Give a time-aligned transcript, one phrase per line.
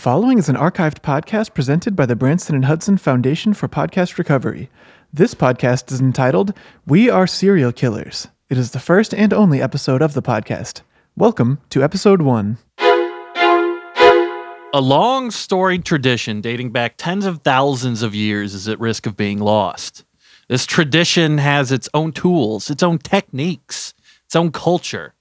[0.00, 4.70] following is an archived podcast presented by the Branson and Hudson Foundation for Podcast Recovery.
[5.12, 6.54] This podcast is entitled
[6.86, 8.28] We Are Serial Killers.
[8.48, 10.80] It is the first and only episode of the podcast.
[11.16, 12.56] Welcome to episode one.
[12.78, 19.18] A long storied tradition dating back tens of thousands of years is at risk of
[19.18, 20.04] being lost.
[20.48, 23.92] This tradition has its own tools, its own techniques,
[24.24, 25.12] its own culture.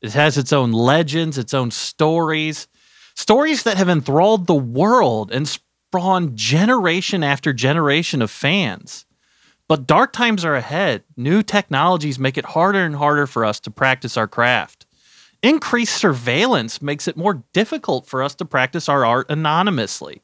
[0.00, 2.68] It has its own legends, its own stories,
[3.14, 9.06] stories that have enthralled the world and spawned generation after generation of fans.
[9.66, 11.04] But dark times are ahead.
[11.16, 14.86] New technologies make it harder and harder for us to practice our craft.
[15.42, 20.22] Increased surveillance makes it more difficult for us to practice our art anonymously.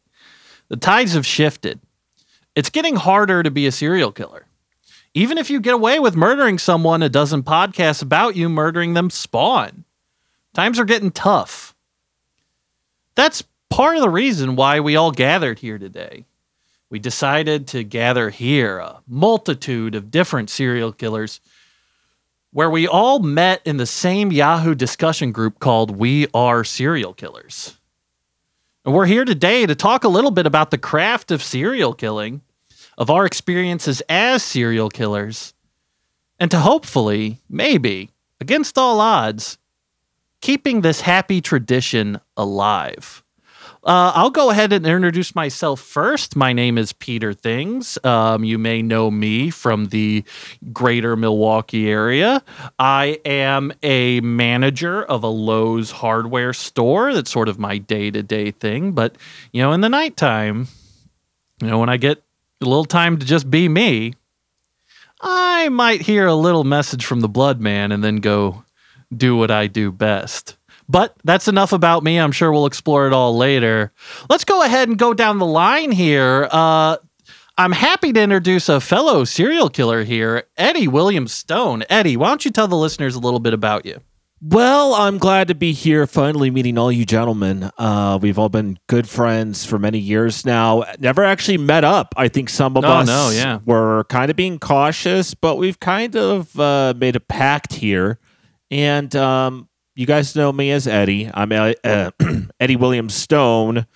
[0.68, 1.80] The tides have shifted.
[2.54, 4.46] It's getting harder to be a serial killer.
[5.14, 9.10] Even if you get away with murdering someone, a dozen podcasts about you murdering them
[9.10, 9.84] spawn.
[10.54, 11.69] Times are getting tough.
[13.20, 16.24] That's part of the reason why we all gathered here today.
[16.88, 21.42] We decided to gather here, a multitude of different serial killers,
[22.50, 27.76] where we all met in the same Yahoo discussion group called We Are Serial Killers.
[28.86, 32.40] And we're here today to talk a little bit about the craft of serial killing,
[32.96, 35.52] of our experiences as serial killers,
[36.38, 38.08] and to hopefully, maybe,
[38.40, 39.58] against all odds,
[40.40, 43.22] keeping this happy tradition alive.
[43.82, 46.36] Uh, I'll go ahead and introduce myself first.
[46.36, 47.98] My name is Peter Things.
[48.04, 50.22] Um, you may know me from the
[50.70, 52.42] greater Milwaukee area.
[52.78, 57.14] I am a manager of a Lowe's hardware store.
[57.14, 58.92] That's sort of my day to day thing.
[58.92, 59.16] But,
[59.52, 60.68] you know, in the nighttime,
[61.62, 62.22] you know, when I get
[62.60, 64.12] a little time to just be me,
[65.22, 68.64] I might hear a little message from the Blood Man and then go
[69.14, 70.56] do what I do best.
[70.90, 72.18] But that's enough about me.
[72.18, 73.92] I'm sure we'll explore it all later.
[74.28, 76.48] Let's go ahead and go down the line here.
[76.50, 76.96] Uh,
[77.56, 81.84] I'm happy to introduce a fellow serial killer here, Eddie William Stone.
[81.88, 84.00] Eddie, why don't you tell the listeners a little bit about you?
[84.42, 87.70] Well, I'm glad to be here, finally meeting all you gentlemen.
[87.78, 90.84] Uh, we've all been good friends for many years now.
[90.98, 92.14] Never actually met up.
[92.16, 93.60] I think some of Oh, us no, yeah.
[93.66, 98.18] were kind of being cautious, but we've kind of uh, made a pact here.
[98.70, 99.68] And um,
[100.00, 101.30] you guys know me as Eddie.
[101.34, 101.74] I'm uh,
[102.60, 103.86] Eddie William Stone.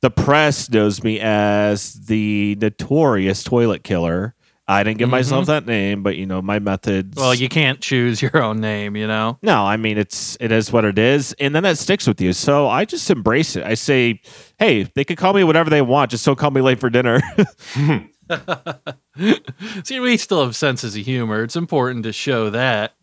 [0.00, 4.34] The press knows me as the notorious toilet killer.
[4.66, 7.14] I didn't give myself that name, but you know my methods.
[7.14, 9.38] Well, you can't choose your own name, you know?
[9.42, 12.32] No, I mean it's it is what it is, and then that sticks with you.
[12.32, 13.64] So I just embrace it.
[13.64, 14.22] I say,
[14.58, 17.20] hey, they could call me whatever they want, just don't call me late for dinner.
[19.84, 21.42] See, we still have senses of humor.
[21.42, 22.94] It's important to show that.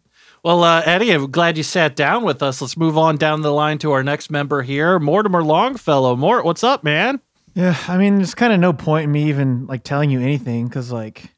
[0.43, 2.61] Well, uh, Eddie, I'm glad you sat down with us.
[2.61, 6.15] Let's move on down the line to our next member here, Mortimer Longfellow.
[6.15, 7.19] Mort, what's up, man?
[7.53, 10.67] Yeah, I mean, there's kind of no point in me even like telling you anything
[10.67, 11.33] because like,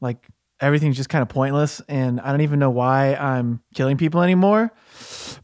[0.00, 0.26] like
[0.60, 4.72] everything's just kind of pointless, and I don't even know why I'm killing people anymore.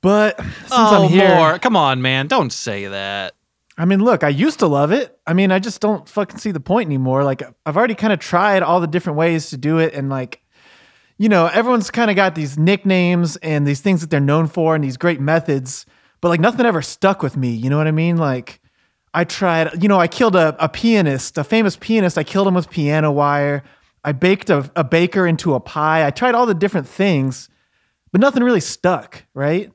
[0.01, 2.27] But since oh, I'm here, Mort, come on, man.
[2.27, 3.35] Don't say that.
[3.79, 5.19] I mean, look, I used to love it.
[5.27, 7.25] I mean, I just don't fucking see the point anymore.
[7.25, 10.41] Like, I've already kind of tried all the different ways to do it, and like,
[11.19, 14.75] you know, everyone's kind of got these nicknames and these things that they're known for
[14.75, 15.87] and these great methods,
[16.21, 17.51] but like nothing ever stuck with me.
[17.51, 18.17] You know what I mean?
[18.17, 18.61] Like,
[19.13, 22.19] I tried, you know, I killed a, a pianist, a famous pianist.
[22.19, 23.63] I killed him with piano wire.
[24.03, 26.05] I baked a, a baker into a pie.
[26.05, 27.49] I tried all the different things,
[28.11, 29.73] but nothing really stuck, right?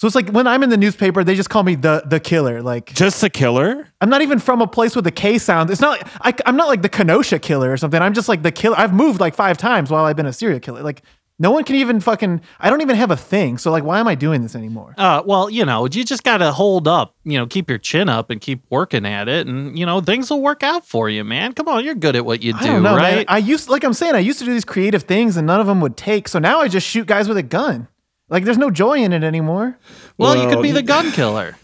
[0.00, 2.62] So it's like when I'm in the newspaper, they just call me the the killer.
[2.62, 3.86] Like just the killer?
[4.00, 5.68] I'm not even from a place with a K sound.
[5.68, 6.08] It's not.
[6.22, 8.00] I, I'm not like the Kenosha killer or something.
[8.00, 8.78] I'm just like the killer.
[8.78, 10.80] I've moved like five times while I've been a serial killer.
[10.82, 11.02] Like
[11.38, 12.40] no one can even fucking.
[12.58, 13.58] I don't even have a thing.
[13.58, 14.94] So like, why am I doing this anymore?
[14.96, 18.08] Uh, well, you know, you just got to hold up, you know, keep your chin
[18.08, 19.46] up and keep working at it.
[19.46, 21.52] And, you know, things will work out for you, man.
[21.52, 23.16] Come on, you're good at what you do, I know, right?
[23.16, 23.24] man.
[23.28, 25.66] I used, like I'm saying, I used to do these creative things and none of
[25.66, 26.26] them would take.
[26.26, 27.88] So now I just shoot guys with a gun.
[28.30, 29.76] Like there's no joy in it anymore.
[30.16, 31.56] well, you could Well, be the gun killer.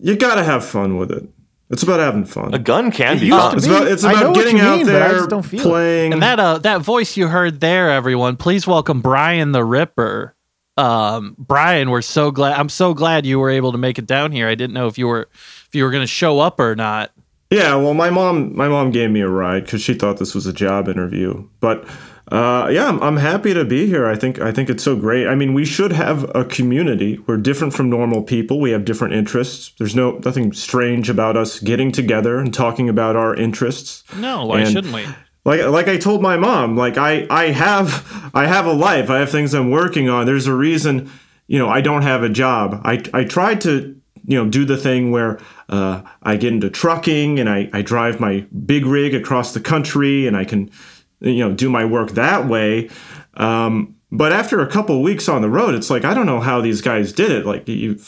[0.00, 1.24] You gotta have fun with it.
[1.70, 2.52] It's about having fun.
[2.52, 3.50] A gun can be used fun.
[3.52, 3.72] to It's be.
[3.74, 5.64] about it's about getting you out mean, but I there, just don't feel it.
[5.64, 6.12] playing.
[6.12, 10.34] And that uh, that voice you heard there, everyone, please welcome Brian the Ripper.
[10.76, 12.58] Um, Brian, we're so glad.
[12.58, 14.48] I'm so glad you were able to make it down here.
[14.48, 17.12] I didn't know if you were if you were going to show up or not.
[17.50, 20.46] yeah, well, my mom my mom gave me a ride because she thought this was
[20.46, 21.46] a job interview.
[21.60, 21.84] But
[22.30, 24.06] uh, yeah, I'm, I'm happy to be here.
[24.06, 25.26] I think I think it's so great.
[25.26, 27.18] I mean, we should have a community.
[27.26, 28.60] We're different from normal people.
[28.60, 29.72] We have different interests.
[29.78, 34.04] There's no nothing strange about us getting together and talking about our interests.
[34.16, 35.04] No, why And- shouldn't we?
[35.44, 39.10] like like I told my mom, like I I have I have a life.
[39.10, 40.26] I have things I'm working on.
[40.26, 41.10] There's a reason,
[41.48, 42.80] you know, I don't have a job.
[42.84, 45.40] I I tried to you know do the thing where
[45.70, 50.26] uh, I get into trucking and I, I drive my big rig across the country
[50.26, 50.70] and I can
[51.20, 52.90] you know do my work that way.
[53.34, 56.60] Um, but after a couple weeks on the road, it's like I don't know how
[56.60, 57.46] these guys did it.
[57.46, 57.98] Like you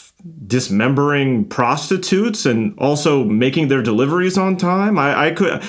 [0.47, 4.97] dismembering prostitutes and also making their deliveries on time.
[4.97, 5.63] I, I could.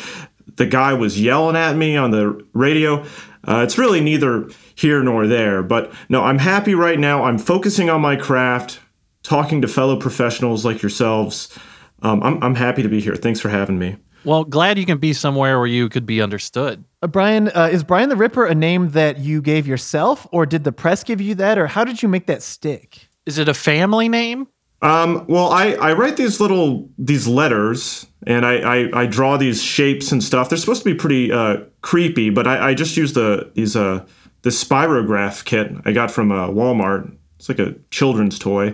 [0.57, 3.05] The guy was yelling at me on the radio.
[3.47, 5.63] Uh, it's really neither here nor there.
[5.63, 7.25] But no, I'm happy right now.
[7.25, 8.81] I'm focusing on my craft,
[9.23, 11.57] talking to fellow professionals like yourselves.
[12.03, 13.17] Um, I'm, I'm happy to be here.
[13.17, 13.97] Thanks for having me.
[14.25, 16.85] Well, glad you can be somewhere where you could be understood.
[17.05, 20.65] Uh, Brian, uh, is Brian the Ripper a name that you gave yourself, or did
[20.65, 23.09] the press give you that, or how did you make that stick?
[23.27, 24.49] Is it a family name?
[24.81, 29.63] Um, well, I, I write these little these letters and I, I, I draw these
[29.63, 30.49] shapes and stuff.
[30.49, 34.05] They're supposed to be pretty uh, creepy, but I, I just use the these uh
[34.41, 37.15] this spirograph kit I got from uh, Walmart.
[37.37, 38.73] It's like a children's toy.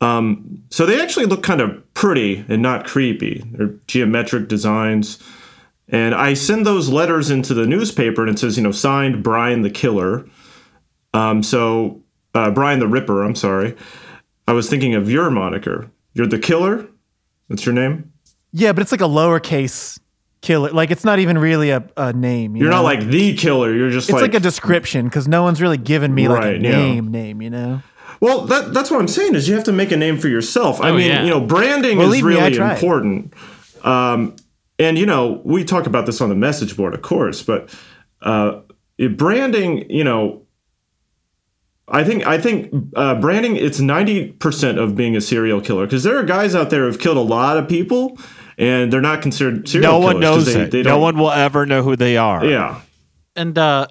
[0.00, 3.44] Um, so they actually look kind of pretty and not creepy.
[3.52, 5.18] They're geometric designs.
[5.88, 9.62] And I send those letters into the newspaper and it says, you know, signed Brian
[9.62, 10.26] the Killer.
[11.12, 12.00] Um, so,
[12.34, 13.76] uh, Brian the Ripper, I'm sorry.
[14.48, 15.90] I was thinking of your moniker.
[16.14, 16.86] You're the killer?
[17.48, 18.12] That's your name?
[18.52, 19.98] Yeah, but it's like a lowercase
[20.40, 20.70] killer.
[20.70, 22.56] Like it's not even really a, a name.
[22.56, 22.76] You You're know?
[22.78, 23.74] not like the killer.
[23.74, 26.46] You're just It's like, like, a description because no one's really given me like a
[26.52, 26.70] Right, yeah.
[26.70, 27.10] name.
[27.10, 27.82] Name, you know.
[28.20, 30.80] Well, that, that's what I'm saying is you have to make a name for yourself.
[30.80, 31.24] I Oh, mean, yeah.
[31.24, 32.74] you know, branding is Believe me, I really tried.
[32.74, 33.34] important.
[33.82, 34.36] Um,
[34.78, 37.74] and you know, we talk about this on the message board, of course, but
[38.22, 38.60] uh,
[39.16, 40.46] branding, you know,
[41.88, 46.04] I think I think uh, branding it's ninety percent of being a serial killer because
[46.04, 48.18] there are guys out there who've killed a lot of people
[48.56, 50.02] and they're not considered serial killers.
[50.02, 50.70] No one knows they, it.
[50.70, 52.44] They no one will ever know who they are.
[52.44, 52.80] Yeah.
[53.34, 53.88] And uh,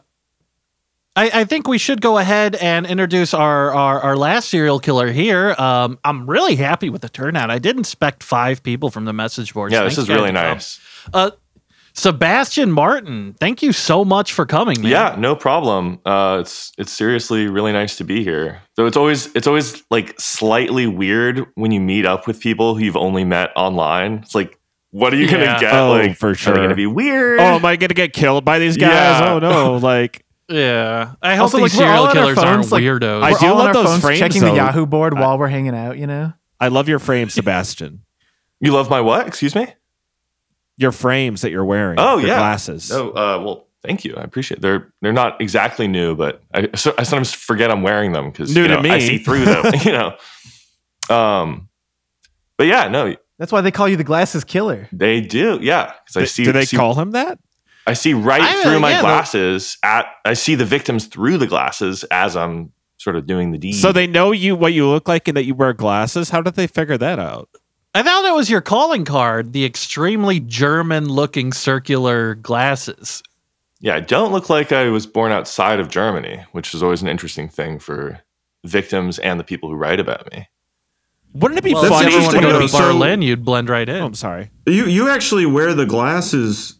[1.16, 5.12] I, I think we should go ahead and introduce our, our, our last serial killer
[5.12, 5.54] here.
[5.58, 7.52] Um, I'm really happy with the turnout.
[7.52, 9.74] I did inspect five people from the message board.
[9.74, 10.80] Yeah, this is really nice.
[11.14, 11.32] Uh,
[11.94, 14.90] Sebastian Martin, thank you so much for coming, man.
[14.92, 16.00] Yeah, no problem.
[16.06, 18.62] Uh, it's it's seriously really nice to be here.
[18.78, 22.86] Though it's always it's always like slightly weird when you meet up with people who
[22.86, 24.20] you've only met online.
[24.24, 24.58] It's like,
[24.92, 25.32] what are you Yeah.
[25.32, 25.74] gonna get?
[25.74, 26.54] Oh, like, for Are sure.
[26.54, 27.42] they gonna be weird?
[27.42, 29.20] Oh, am I gonna get killed by these guys?
[29.20, 29.34] Yeah.
[29.34, 29.76] Oh no!
[29.76, 31.14] Like Yeah.
[31.22, 33.24] I hope Also, these like, serial on our killers aren't phones, like, weirdos.
[33.24, 34.50] I We're do all on love our those phones frames, checking though.
[34.52, 35.98] the Yahoo board while we're hanging out.
[35.98, 36.34] You know.
[36.60, 38.04] I love your frames, Sebastian.
[38.60, 39.28] you love my what?
[39.28, 39.74] Excuse me.
[40.78, 41.98] Your frames that you're wearing.
[42.00, 42.92] Oh your yeah, glasses.
[42.92, 44.16] Oh uh, well, thank you.
[44.16, 44.58] I appreciate.
[44.58, 44.62] It.
[44.62, 48.54] They're they're not exactly new, but I, so, I sometimes forget I'm wearing them because
[48.54, 48.90] New you to know, me.
[48.90, 49.74] I see through them.
[49.86, 50.16] you know.
[51.16, 51.70] Um,
[52.58, 54.88] but yeah, no, That's why they call you the glasses killer.
[54.92, 55.60] they do.
[55.62, 56.44] Yeah, because I see.
[56.46, 57.40] do they see- call him that?
[57.88, 59.78] I see right I- through my yeah, the- glasses.
[59.84, 63.74] At I see the victims through the glasses as I'm sort of doing the deed.
[63.74, 66.30] So they know you what you look like and that you wear glasses.
[66.30, 67.50] How did they figure that out?
[67.96, 73.22] I thought it was your calling card, the extremely German looking circular glasses.
[73.82, 77.08] yeah, I don't look like I was born outside of Germany, which is always an
[77.10, 78.22] interesting thing for
[78.64, 80.48] victims and the people who write about me.
[81.34, 82.16] Wouldn't it be Well, That's if funny?
[82.16, 82.68] everyone interesting, would go though.
[82.68, 83.96] to So- Berlin, you'd blend right in.
[84.02, 84.52] Oh, I'm sorry.
[84.68, 86.76] You you actually wear the glasses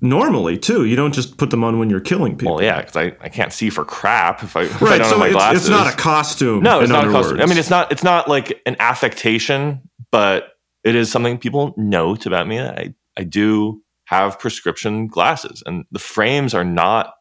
[0.00, 0.84] normally too.
[0.84, 2.56] You don't just put them on when you're killing people.
[2.56, 5.04] Well, yeah, because I, I can't see for crap if I, if I Right, don't
[5.08, 5.60] so have my it's, glasses.
[5.62, 6.62] it's not a costume.
[6.62, 7.40] no, it's in not a other costume.
[7.40, 9.80] I mean, it's not it's not like an affectation,
[10.10, 10.48] but
[10.84, 12.60] it is something people note about me.
[12.60, 17.14] I I do have prescription glasses, and the frames are not.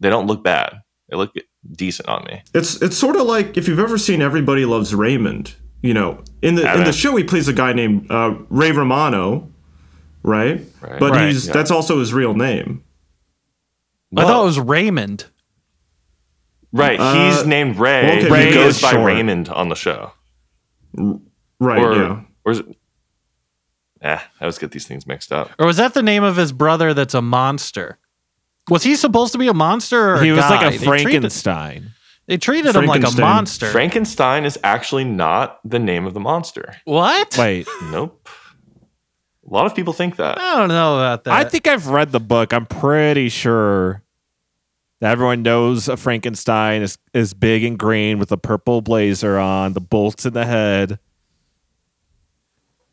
[0.00, 0.80] They don't look bad.
[1.10, 1.32] They look
[1.72, 2.42] decent on me.
[2.54, 5.54] It's it's sort of like if you've ever seen Everybody Loves Raymond.
[5.82, 9.52] You know, in the in the show he plays a guy named uh, Ray Romano,
[10.26, 10.60] right?
[10.80, 11.00] Right.
[11.00, 11.52] But Right, he's yeah.
[11.54, 12.82] that's also his real name.
[14.16, 15.24] I thought it was Raymond.
[16.72, 16.98] right.
[16.98, 18.06] Uh, he's named Ray.
[18.18, 19.06] okay, he Ray goes is by short.
[19.06, 20.12] Raymond on the show.
[21.58, 21.78] Right.
[21.82, 22.20] or, yeah.
[22.44, 22.66] or is it?
[24.02, 25.50] Eh, I always get these things mixed up.
[25.58, 27.98] Or was that the name of his brother that's a monster?
[28.68, 30.50] Was he supposed to be a monster or He was guy?
[30.50, 31.90] like a They treated- Frankenstein.
[32.26, 33.66] They treated, him like a monster.
[33.70, 36.74] Frankenstein is actually not the name of the monster.
[36.84, 37.36] what?
[37.38, 38.28] Wait, Nope.
[39.48, 40.38] A lot of people think that.
[40.40, 41.34] I don't know about that.
[41.34, 42.52] I think I've read the book.
[42.52, 44.02] I'm pretty sure
[45.00, 49.74] that everyone knows a Frankenstein is, is big and green with a purple blazer on,
[49.74, 50.98] the bolts in the head.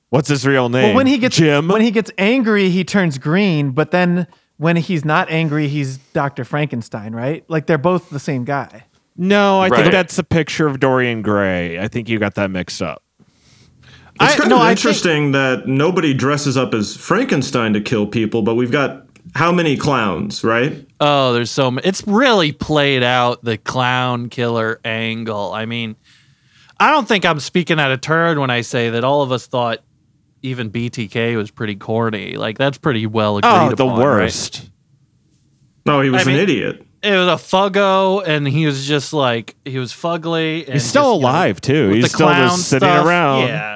[0.10, 0.90] What's his real name?
[0.90, 1.68] Well, when he gets Jim.
[1.68, 3.72] when he gets angry, he turns green.
[3.72, 7.44] But then when he's not angry, he's Doctor Frankenstein, right?
[7.50, 8.86] Like they're both the same guy.
[9.16, 11.80] no, I think that's a picture of Dorian Gray.
[11.80, 13.03] I think you got that mixed up.
[14.22, 17.82] It's I- kind no, of I think- interesting that nobody dresses up as Frankenstein to
[17.82, 19.06] kill people, but we've got
[19.36, 20.86] how many clowns, right?
[21.00, 21.88] Oh, there's so many.
[21.88, 25.52] It's really played out the clown killer angle.
[25.54, 25.96] I mean,
[26.80, 29.48] I don't think I'm speaking out of turn when I say that all of us
[29.48, 29.80] thought
[30.42, 32.36] even BTK was pretty corny.
[32.36, 34.04] Like that's pretty well oh, agreed Oh, the upon, right?
[34.06, 34.70] worst.
[35.86, 36.86] No, he was I mean- an idiot.
[37.02, 40.64] It was a fuggo, and he was just like he was fugly.
[40.64, 41.90] And He's still just, you know, alive too.
[41.90, 43.06] He's still just sitting stuff.
[43.06, 43.48] around.
[43.48, 43.73] Yeah,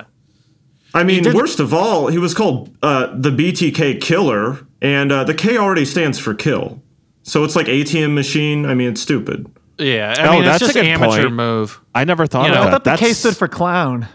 [0.98, 5.34] I mean, worst of all, he was called uh, the BTK Killer, and uh, the
[5.34, 6.82] K already stands for kill.
[7.24, 8.66] So it's like ATM machine.
[8.66, 9.46] I mean, it's stupid.
[9.78, 10.16] yeah.
[10.18, 11.34] I Oh, mean, that's it's a just good amateur point.
[11.34, 11.82] move.
[11.94, 12.68] I never thought You of know, that.
[12.68, 14.08] I thought the K stood for clown.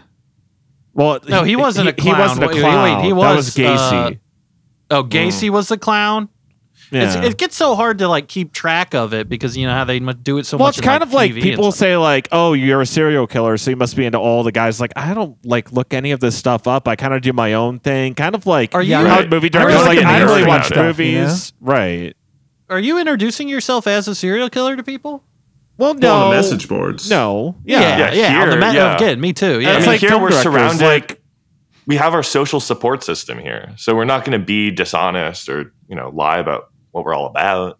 [0.93, 2.15] Well, No, he wasn't a clown.
[2.15, 2.61] He wasn't a clown.
[2.63, 3.03] Wait, wait, clown.
[3.03, 4.11] he that was, was Gacy.
[4.11, 4.11] uh,
[4.91, 6.29] Oh, Gacy was the clown.
[7.01, 9.83] It's, it gets so hard to like keep track of it because you know how
[9.83, 10.77] they do it so well, much.
[10.77, 13.71] it's in, kind of like TV people say like, "Oh, you're a serial killer, so
[13.71, 16.35] you must be into all the guys." Like, I don't like look any of this
[16.37, 16.87] stuff up.
[16.87, 18.13] I kind of do my own thing.
[18.15, 19.29] Kind of like Are you- how Right.
[19.29, 20.87] movie I directors like like I don't really nerding watch about it.
[20.87, 22.15] movies, right?
[22.69, 25.23] Are you introducing yourself as a serial killer to people?
[25.77, 27.09] Well, Well, no on the message boards.
[27.09, 28.95] No, yeah, yeah, Yeah, on the here, ma- yeah.
[28.95, 29.59] Again, me too.
[29.59, 30.85] Yeah, I mean, like here we're surrounded.
[30.85, 31.19] like-
[31.85, 35.73] we have our social support system here, so we're not going to be dishonest or
[35.89, 37.77] you know lie about what we're all about.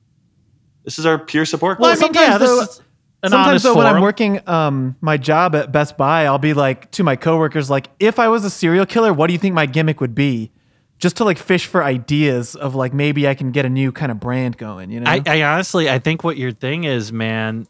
[0.84, 1.80] This is our peer support.
[1.80, 2.14] well, I group.
[2.14, 2.82] mean, yeah, sometimes this though- is
[3.24, 6.92] Sometimes honest though, when I'm working um, my job at Best Buy, I'll be like
[6.92, 9.66] to my coworkers, like, if I was a serial killer, what do you think my
[9.66, 10.52] gimmick would be?
[11.00, 14.12] Just to like fish for ideas of like maybe I can get a new kind
[14.12, 14.92] of brand going.
[14.92, 17.66] You know, I, I honestly, I think what your thing is, man,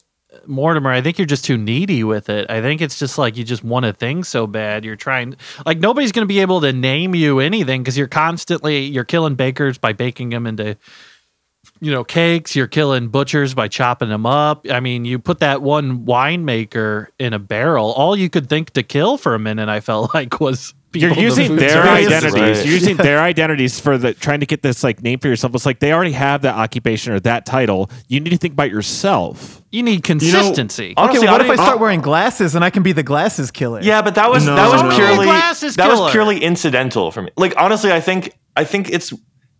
[0.48, 0.90] Mortimer.
[0.90, 2.50] I think you're just too needy with it.
[2.50, 4.84] I think it's just like you just want a thing so bad.
[4.84, 5.36] You're trying,
[5.68, 9.36] like nobody's going to be able to name you anything because you're constantly you're killing
[9.36, 10.78] bakers by baking them into,
[11.80, 12.56] you know, cakes.
[12.56, 14.66] You're killing butchers by chopping them up.
[14.70, 17.92] I mean, you put that one winemaker in a barrel.
[17.94, 20.74] All you could think to kill for a minute, I felt like was.
[20.96, 22.06] You're people the using their service.
[22.06, 22.34] identities.
[22.60, 22.66] Right.
[22.68, 25.56] You're using their identities for the trying to get this like name for yourself.
[25.56, 27.90] It's like they already have that occupation or that title.
[28.08, 29.64] You need to think about yourself.
[29.72, 30.94] You need consistency.
[30.96, 33.02] honestly, okay, what I if I don't- start wearing glasses and I can be the
[33.02, 33.82] glasses killer?
[33.82, 34.96] Yeah, but that was No, that was no, no.
[34.96, 37.32] purely Glasses that was purely incidental for me.
[37.38, 39.12] Like honestly, I think I think it's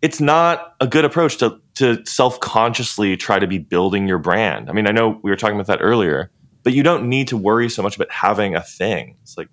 [0.04, 4.68] it's not a good approach to to self consciously try to be building your brand.
[4.68, 6.30] I mean, I know we were talking about that earlier,
[6.62, 9.16] but you don't need to worry so much about having a thing.
[9.22, 9.48] It's like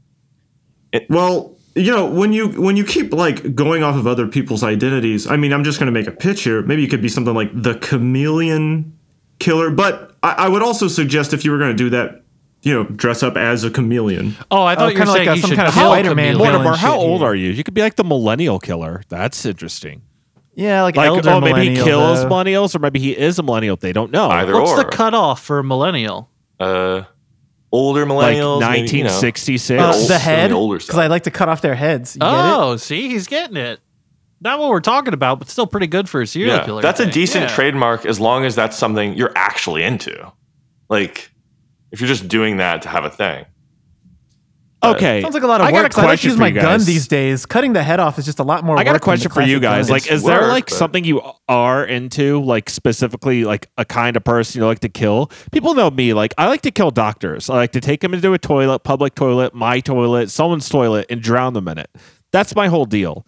[1.10, 5.26] Well, you know, when you when you keep like going off of other people's identities,
[5.26, 6.62] I mean, I'm just going to make a pitch here.
[6.64, 9.00] Maybe it could be something like the chameleon
[9.40, 9.70] killer.
[9.72, 12.24] But I, I would also suggest if you were going to do that,
[12.64, 14.36] you know, dress up as a chameleon.
[14.52, 15.74] Oh, I thought oh, you were kinda like saying a- you some should kind of
[15.74, 17.52] kill Spider-Man Mortimer, how old are you?
[17.52, 19.04] You could be like the millennial killer.
[19.08, 20.02] That's interesting.
[20.54, 22.30] Yeah, like, Like, elder oh, maybe he kills though.
[22.30, 23.76] millennials, or maybe he is a millennial.
[23.78, 24.30] They don't know.
[24.30, 24.78] Either What's or.
[24.78, 26.30] the cutoff for millennial?
[26.60, 27.04] uh,
[27.72, 29.10] older like millennials, maybe, you know.
[29.12, 29.82] 1966.
[29.82, 30.98] Uh, the head, older because.
[30.98, 32.16] I like to cut off their heads.
[32.16, 32.34] You get it?
[32.36, 33.80] Oh, see, he's getting it.
[34.42, 36.82] Not what we're talking about, but still pretty good for a serial Yeah, killer.
[36.82, 37.56] that's a decent Yeah.
[37.56, 40.32] trademark as long as that's something you're actually into.
[40.90, 41.32] Like
[41.92, 43.46] if you're just doing that to have a thing.
[44.84, 45.22] Okay.
[45.22, 45.82] Sounds like a lot of I work.
[45.84, 46.86] got a 'cause I like to question use for my you gun guys.
[46.86, 47.46] these days.
[47.46, 48.78] Cutting the head off is just a lot more.
[48.80, 49.88] I got a work than the question for you classic guys.
[49.88, 49.94] gun.
[49.94, 53.86] Like, It's is there work, like but- something you are into, like specifically, like a
[53.86, 55.32] kind of person you like to kill?
[55.52, 56.14] People know me.
[56.14, 57.50] Like, I like to kill doctors.
[57.50, 61.22] I like to take them into a toilet, public toilet, my toilet, someone's toilet, and
[61.22, 61.90] drown them in it.
[62.32, 63.26] That's my whole deal.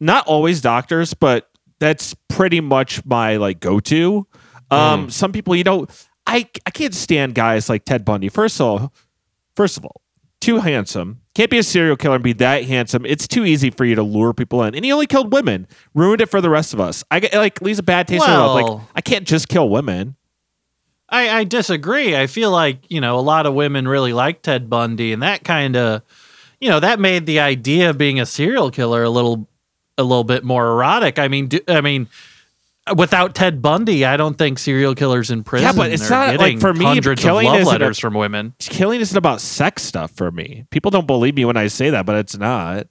[0.00, 1.48] Not always doctors, but
[1.80, 4.26] that's pretty much my like go-to.
[4.70, 5.86] Um, Some people, you know,
[6.26, 8.28] I I can't stand guys like Ted Bundy.
[8.28, 8.92] First of all,
[9.56, 10.01] first of all,
[10.42, 11.20] too handsome.
[11.34, 13.06] Can't be a serial killer and be that handsome.
[13.06, 14.74] It's too easy for you to lure people in.
[14.74, 15.66] And he only killed women.
[15.94, 17.02] Ruined it for the rest of us.
[17.10, 18.60] I get like leaves a bad taste in my mouth.
[18.60, 20.16] Like I can't just kill women.
[21.08, 22.16] I, I disagree.
[22.16, 25.44] I feel like you know a lot of women really like Ted Bundy, and that
[25.44, 26.02] kind of,
[26.60, 29.48] you know, that made the idea of being a serial killer a little,
[29.98, 31.18] a little bit more erotic.
[31.18, 32.08] I mean, do, I mean,
[32.96, 35.66] without Ted Bundy, I don't think serial killers in prison.
[35.66, 37.98] Yeah, but it's are not, like, for me, hundreds of killing love isn't a- letters
[37.98, 38.54] from women.
[38.58, 40.66] Killing isn't about sex stuff for me.
[40.70, 42.88] People don't believe me when I say that, but it's not.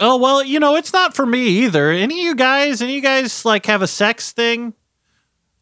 [0.00, 1.90] Oh well, you know, it's not for me either.
[1.90, 4.74] Any of you guys, any of you guys like have a sex thing?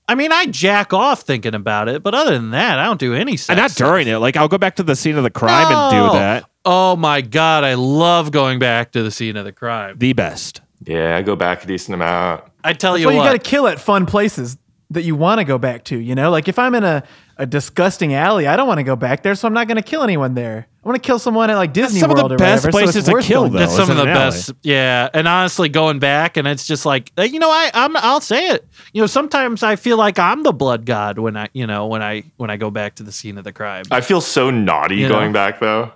[0.09, 3.15] I mean, I jack off thinking about it, but other than that, I don't do
[3.15, 3.49] any sex.
[3.51, 3.89] And not stuff.
[3.89, 4.19] during it.
[4.19, 6.13] Like I'll go back to the scene of the crime and do oh.
[6.13, 6.45] that.
[6.65, 9.97] Oh my god, I love going back to the scene of the crime.
[9.99, 10.61] The best.
[10.85, 12.45] Yeah, I go back a decent amount.
[12.67, 14.57] I tell That's you why you got to kill at fun places
[14.91, 15.99] that you want to go back to.
[15.99, 17.03] You know, like if I'm in a,
[17.39, 19.83] a disgusting alley, I don't want to go back there, so I'm not going to
[19.83, 20.67] kill anyone there.
[20.85, 22.71] I want to kill someone at like Disney some of the or best whatever.
[22.71, 23.59] places it's to kill, going though.
[23.59, 24.31] that's some of the an alley.
[24.31, 24.53] best.
[24.63, 28.51] Yeah, and honestly, going back and it's just like you know, I I'm I'll say
[28.51, 28.65] it.
[28.93, 32.03] You know, sometimes I feel like I'm the blood god when I you know when
[32.03, 33.85] I when I go back to the scene of the crime.
[33.91, 35.35] I feel so naughty You going know?
[35.35, 35.93] back though.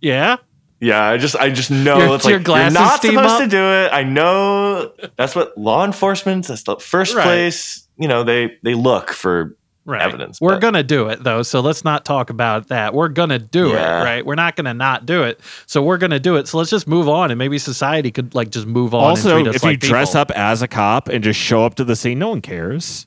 [0.00, 0.36] yeah.
[0.80, 3.40] Yeah, I just I just know Your- it's your like you're not supposed up?
[3.42, 3.90] to do it.
[3.92, 6.46] I know that's what law enforcement.
[6.46, 7.22] That's the first Right.
[7.24, 7.86] place.
[7.98, 9.56] You know they they look for
[9.86, 10.00] Right.
[10.02, 10.40] evidence.
[10.40, 12.94] We're but- gonna do it though, so let's not talk about that.
[12.94, 14.00] We're gonna do Yeah.
[14.00, 14.26] it, right?
[14.26, 15.40] We're not gonna not do it.
[15.66, 16.48] So we're gonna do it.
[16.48, 19.02] So let's just move on, and maybe society could like just move on.
[19.02, 21.64] Also, and treat us if you like dress up as a cop and just show
[21.64, 23.06] up to the scene, no one cares.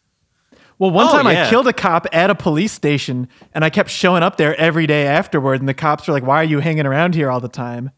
[0.83, 1.45] Well, one Oh, time yeah.
[1.47, 4.85] I killed a cop at a police station, and I kept showing up there every
[4.85, 5.61] day afterward.
[5.61, 7.91] And the cops were like, "Why are you hanging around here all the time?"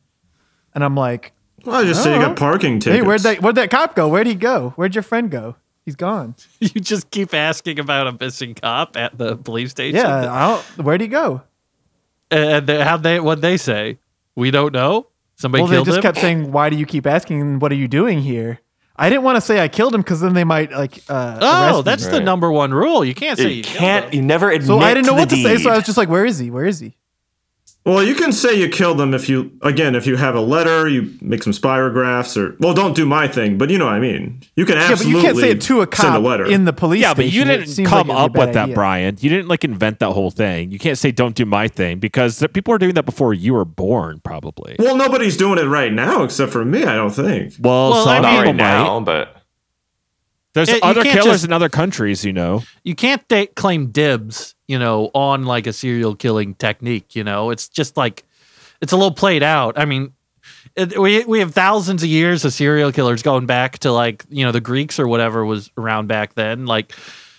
[0.75, 1.31] And I'm like,
[1.65, 2.27] Well, I just say you Oh.
[2.27, 2.97] got parking tickets.
[3.01, 4.07] "Hey, where'd that where'd that cop go?
[4.07, 4.73] Where'd he go?
[4.75, 5.55] Where'd your friend go?
[5.83, 9.95] He's gone." you just keep asking about a missing cop at the police station.
[9.97, 11.41] Yeah, I don't, where'd he go?
[12.29, 13.97] and they, how they what they say?
[14.35, 15.07] We don't know.
[15.37, 16.01] Somebody well, they just him.
[16.03, 17.57] kept saying, "Why do you keep asking?
[17.59, 18.59] What are you doing here?"
[18.97, 20.99] I didn't want to say I killed him because then they might like.
[21.09, 21.81] Uh, oh, arrest me.
[21.83, 22.23] that's the Right.
[22.23, 23.03] number one rule.
[23.03, 24.05] You can't say you you can't.
[24.05, 24.13] him.
[24.13, 24.67] You never admit.
[24.67, 26.39] So I didn't know what the to say, so I was just like, "Where is
[26.39, 26.49] he?
[26.49, 26.95] Where is he?"
[27.85, 30.87] Well, you can say you killed them if you again if you have a letter,
[30.89, 33.99] you make some spirographs, or well, don't do my thing, but you know what I
[33.99, 34.41] mean.
[34.55, 36.19] You can absolutely Yeah, but absolutely you can't say it to a send cop a
[36.19, 36.45] letter.
[36.47, 37.01] in the police.
[37.01, 37.49] yeah, but you station.
[37.61, 38.73] It didn't come like it'd be a up bad with that.
[38.73, 39.17] Brian.
[39.19, 40.71] You didn't like invent that whole thing.
[40.71, 43.65] You can't say don't do my thing because people are doing that before you were
[43.65, 44.77] born, probably.
[44.79, 46.83] well, nobody's doing it right now except for me.
[46.85, 47.53] I don't think.
[47.59, 48.83] Well, Well, I some mean- people not right might.
[48.83, 49.41] now, but
[50.55, 52.63] There's Yeah, you other killers just- in other countries, you know.
[52.83, 57.13] You can't da- claim dibs, you know, on like a serial killing technique.
[57.15, 58.23] You know, it's just like
[58.81, 59.77] it's a little played out.
[59.77, 60.13] I mean,
[60.77, 64.45] it, we we have thousands of years of serial killers going back to like you
[64.45, 66.65] know the Greeks or whatever was around back then.
[66.65, 66.93] Like,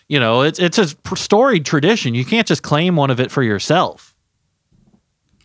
[0.09, 2.15] you know, it's it's a storied tradition.
[2.15, 4.15] You can't just claim one of it for yourself.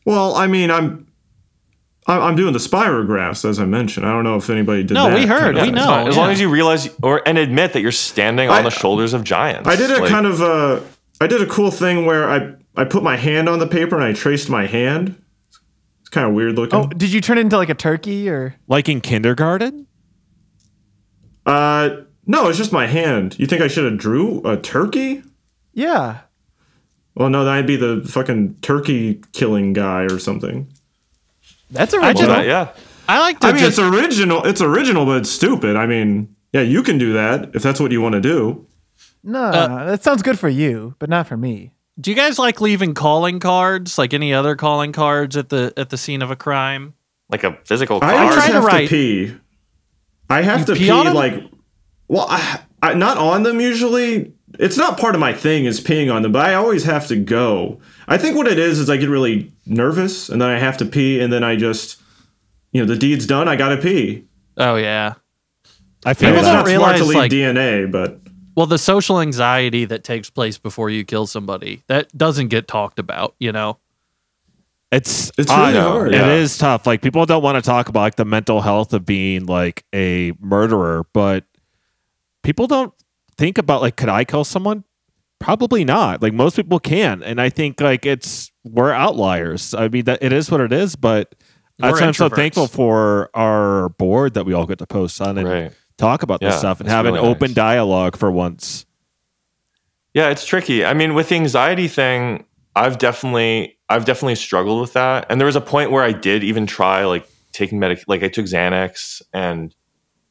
[0.06, 1.08] Well, I mean, I'm
[2.08, 4.06] I'm I'm doing the spirographs as I mentioned.
[4.06, 4.94] I don't know if anybody did that.
[4.96, 5.20] No, that.
[5.20, 5.56] we heard.
[5.56, 5.82] kind of We know.
[5.82, 6.08] it's fine.
[6.08, 9.14] as long as you realize or and admit that you're standing on I- the shoulders
[9.14, 9.68] of giants.
[9.70, 10.80] I did a Like, kind of uh
[11.20, 14.04] I did a cool thing where I I put my hand on the paper and
[14.04, 15.22] I traced my hand.
[16.00, 16.80] It's kind of weird looking.
[16.80, 18.56] Oh, did you turn it into like a turkey or?
[18.68, 19.86] Like in kindergarten?
[21.46, 23.38] Uh, no, it's just my hand.
[23.40, 25.24] You think I should have drew a turkey?
[25.74, 26.20] Yeah.
[27.16, 30.72] Well, no, that'd be the fucking turkey killing guy or something.
[31.72, 32.36] That's a I just- original.
[32.38, 32.70] that, yeah.
[33.10, 34.44] I like to I mean, just it's original.
[34.46, 35.76] It's original, but it's stupid.
[35.76, 38.66] I mean, yeah, you can do that if that's what you want to do.
[39.24, 41.72] no, Uh, that sounds good for you, but not for me.
[42.00, 45.90] Do you guys like leaving calling cards, like any other calling cards at the at
[45.90, 46.94] the scene of a crime?
[47.30, 48.16] Like a physical I card.
[48.16, 49.36] always try to have to, write- pee.
[50.30, 51.14] I have You to pee pee, on 'em?
[51.14, 51.44] like,
[52.08, 54.34] well, I, I not on them usually.
[54.60, 57.16] It's not part of my thing is peeing on them, but I always have to
[57.16, 57.80] go.
[58.08, 60.86] I think what it is is I get really nervous and then I have to
[60.86, 62.02] pee, and then I just,
[62.72, 63.48] you know, the deed's done.
[63.48, 64.26] I gotta pee.
[64.58, 65.14] Oh yeah.
[66.06, 66.66] I feel People it's that.
[66.66, 68.20] don't not smart to realize, leave like- DNA, but
[68.56, 73.00] Well, the social anxiety that takes place before you kill somebody that doesn't get talked
[73.00, 73.36] about.
[73.40, 73.78] You know.
[74.92, 76.08] It's It's I really hard.
[76.14, 76.34] It Yeah.
[76.34, 76.86] is tough.
[76.86, 80.34] Like people don't want to talk about like the mental health of being like a
[80.42, 81.46] murderer, but
[82.44, 82.94] people don't
[83.42, 84.84] think about like could I kill someone?
[85.40, 86.22] Probably not.
[86.22, 89.74] Like most people can, and I think like it's we're outliers.
[89.74, 91.34] I mean that it is what it is, but
[91.80, 95.40] that's why I'm so thankful for our board that we all get to post on
[95.40, 95.72] and Right.
[95.98, 97.56] talk about this stuff and it's have an open nice.
[97.56, 98.86] dialogue for once.
[100.14, 100.86] Yeah, it's tricky.
[100.86, 105.26] I mean, with the anxiety thing, I've definitely I've definitely struggled with that.
[105.30, 108.28] And there was a point where I did even try like taking medic like I
[108.30, 109.74] took Xanax and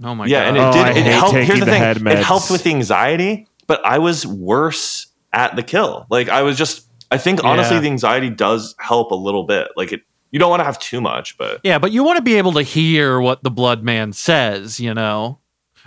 [0.03, 0.49] Oh my yeah, god.
[0.49, 1.81] and it Oh, did I it hate helped here's the, the thing.
[1.81, 6.07] head It helped with the anxiety, but I was worse at the kill.
[6.11, 7.81] Like I was just I think honestly Yeah.
[7.83, 9.69] the anxiety does help a little bit.
[9.77, 12.23] Like it you don't want to have too much, but yeah, but you want to
[12.23, 14.79] be able to hear what the blood man says.
[14.81, 15.39] You know.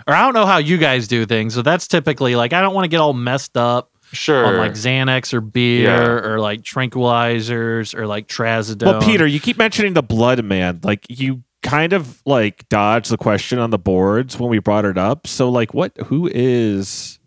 [0.08, 2.74] Or I don't know how you guys do things, but that's typically like I don't
[2.74, 4.44] want to get all messed up sure.
[4.44, 6.28] on like Xanax or beer Yeah.
[6.30, 8.84] or like tranquilizers or like trazodone.
[8.86, 10.80] Well, Peter, you keep mentioning the blood man.
[10.82, 14.96] Like you kind of like dodged the question on the boards when we brought it
[14.96, 15.26] up.
[15.26, 17.18] So like what who is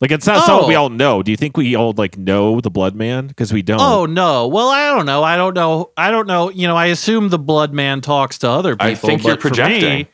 [0.00, 0.84] like it's not someone we Oh.
[0.84, 1.22] all know.
[1.22, 3.26] Do you think we all like know the blood man?
[3.26, 3.80] Because we don't.
[3.82, 4.46] Oh no!
[4.48, 5.22] Well, I don't know.
[5.22, 5.90] I don't know.
[5.98, 6.48] I don't know.
[6.48, 8.86] You know, I assume the blood man talks to other people.
[8.86, 10.06] I think you're but for me- projecting.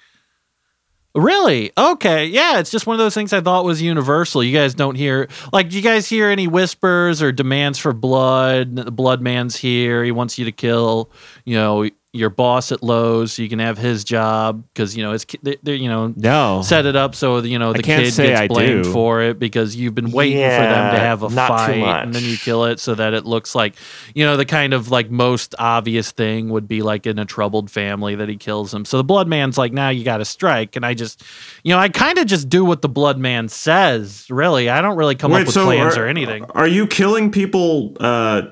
[1.15, 1.71] really?
[1.79, 2.27] Okay.
[2.27, 2.59] Yeah.
[2.59, 4.43] It's just one of those things I thought was universal.
[4.43, 5.71] You guys don't hear like.
[5.71, 8.77] Do you guys hear any whispers or demands for blood?
[8.77, 10.05] The blood man's here.
[10.05, 11.11] He wants you to kill.
[11.45, 15.13] You know your boss at Lowe's so you can have his job because you know
[15.13, 16.63] it's they, they, you know No.
[16.63, 18.93] set it up so you know the kid gets I blamed do.
[18.93, 22.37] for it because you've been waiting for them to have a fight and then you
[22.37, 23.75] kill it so that it looks like
[24.15, 27.71] you know the kind of like most obvious thing would be like in a troubled
[27.71, 30.77] family that he kills him so the blood man's like now you got to strike.
[30.77, 31.23] And i just
[31.63, 34.69] you know i kind of just do what the blood man says really.
[34.69, 36.45] I don't really come up with plans are, or anything.
[36.51, 38.43] Are you killing people uh,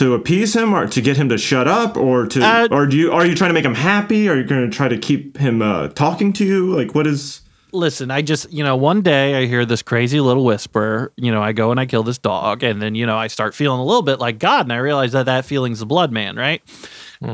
[0.00, 2.96] to appease him, or to get him to shut up, or to, Uh, or do
[2.96, 4.28] you are you trying to make him happy?
[4.28, 6.76] Are you going to try to keep him uh, talking to you?
[6.76, 7.42] Like, what is?
[7.72, 11.42] listen, I just, you know, one day I hear this crazy little whisper, you know,
[11.42, 13.84] I go and I kill this dog and then, you know, I start feeling a
[13.84, 16.62] little bit like God and I realize that that feeling's the blood man, right?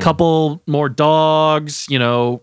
[0.00, 2.42] Couple more dogs, you know,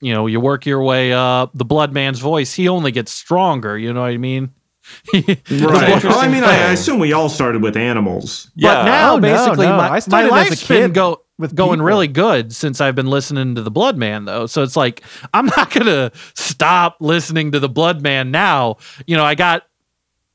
[0.00, 1.50] you know, you work your way up.
[1.54, 4.50] The blood man's voice, he only gets stronger, you know what I mean?
[5.12, 5.40] Right.
[5.50, 8.50] Well, oh, I mean, I, I assume we all started with animals.
[8.54, 8.74] Yeah.
[8.74, 9.76] But now, Oh, basically, no.
[9.76, 11.86] my, I started my as a life's been kid go, with going people.
[11.86, 14.46] really good since I've been listening to the Blood Man, though.
[14.46, 18.76] So it's like I'm not gonna stop listening to the Blood Man now.
[19.06, 19.64] You know, I got,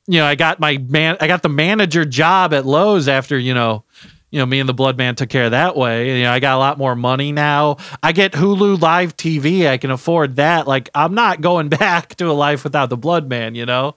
[0.06, 3.54] you know, I got my man, I got the manager job at Lowe's after you
[3.54, 3.84] know.
[4.30, 6.18] You know, me and the Blood Man took care of that way.
[6.18, 7.76] You know, I got a lot more money now.
[8.02, 9.68] I get Hulu Live TV.
[9.68, 10.66] I can afford that.
[10.66, 13.54] Like, I'm not going back to a life without the Blood Man.
[13.54, 13.94] You know,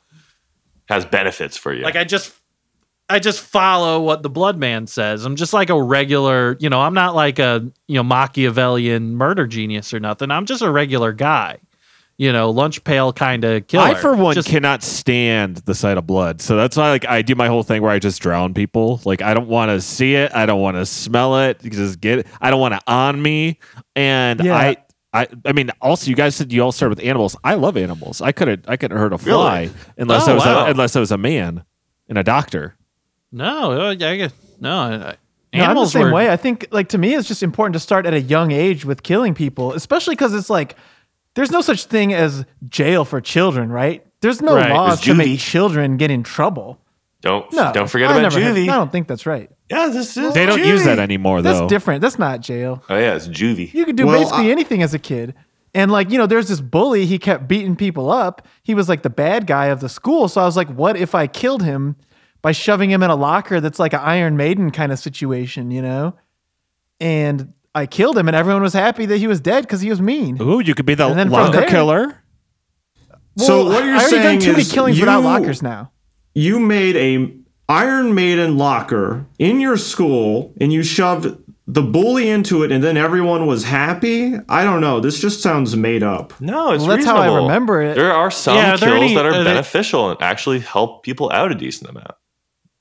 [0.89, 1.83] Has benefits for you.
[1.83, 2.33] like I just
[3.09, 5.23] I just follow what the blood man says.
[5.25, 9.47] I'm just like a regular, you know, I'm not like a, you know, Machiavellian murder
[9.47, 10.29] genius or nothing.
[10.31, 11.59] I'm just a regular guy.
[12.19, 13.83] You know, lunch pail kind of killer.
[13.83, 16.41] I for one Just- cannot stand the sight of blood.
[16.41, 18.99] So that's why like I do my whole thing where I just drown people.
[19.05, 20.33] Like I don't want to see it.
[20.33, 21.63] I don't want to smell it.
[21.63, 22.27] You Just get it.
[22.41, 23.59] I don't want it on me.
[23.95, 24.55] And Yeah.
[24.55, 24.77] I
[25.13, 27.35] I I mean also you guys said you all started with animals.
[27.43, 28.21] I love animals.
[28.21, 29.73] I couldn't I couldn't hurt a fly Really?
[29.97, 30.65] unless Oh, I was wow.
[30.65, 31.63] a, unless I was a man
[32.09, 32.75] and a doctor.
[33.31, 35.15] no, yeah, I get- no, I- I-
[35.57, 36.29] No, I'm the same were, way.
[36.29, 39.01] I think, like to me, it's just important to start at a young age with
[39.03, 40.75] killing people, especially because it's like
[41.35, 44.05] there's no such thing as jail for children, right?
[44.21, 44.71] There's no Right.
[44.71, 46.79] laws There's to make children get in trouble.
[47.21, 49.49] don't No, don't forget I about never heard- I don't think that's right.
[49.69, 51.49] Yeah, this is They don't use that anymore though.
[51.49, 51.67] That's though.
[51.69, 52.01] different.
[52.01, 52.83] That's not jail.
[52.89, 53.73] Oh yeah, it's juvie.
[53.73, 55.33] You could do Well, basically I- anything as a kid.
[55.73, 58.47] And like, you know, there's this bully, he kept beating people up.
[58.63, 60.27] He was like the bad guy of the school.
[60.29, 61.97] So I was like, what if I killed him
[62.41, 65.81] by shoving him in a locker that's like an Iron Maiden kind of situation, you
[65.81, 66.15] know?
[66.99, 70.01] And I killed him and everyone was happy that he was dead because he was
[70.01, 70.41] mean.
[70.41, 72.23] Ooh, you could be the And then from locker there- killer.
[73.37, 75.91] So what you're I already saying done too many is killings without you- lockers now.
[76.33, 77.35] You made a
[77.69, 81.35] Iron Maiden locker in your school, and you shoved
[81.69, 84.33] the bully into it, and then everyone was happy.
[84.47, 85.01] I don't know.
[85.01, 86.33] This just sounds made up.
[86.39, 87.95] No, it's Well, that's how I remember it.
[87.95, 90.59] There are some Yeah, are there kills any- that are are they- beneficial and actually
[90.59, 92.11] help people out a decent amount.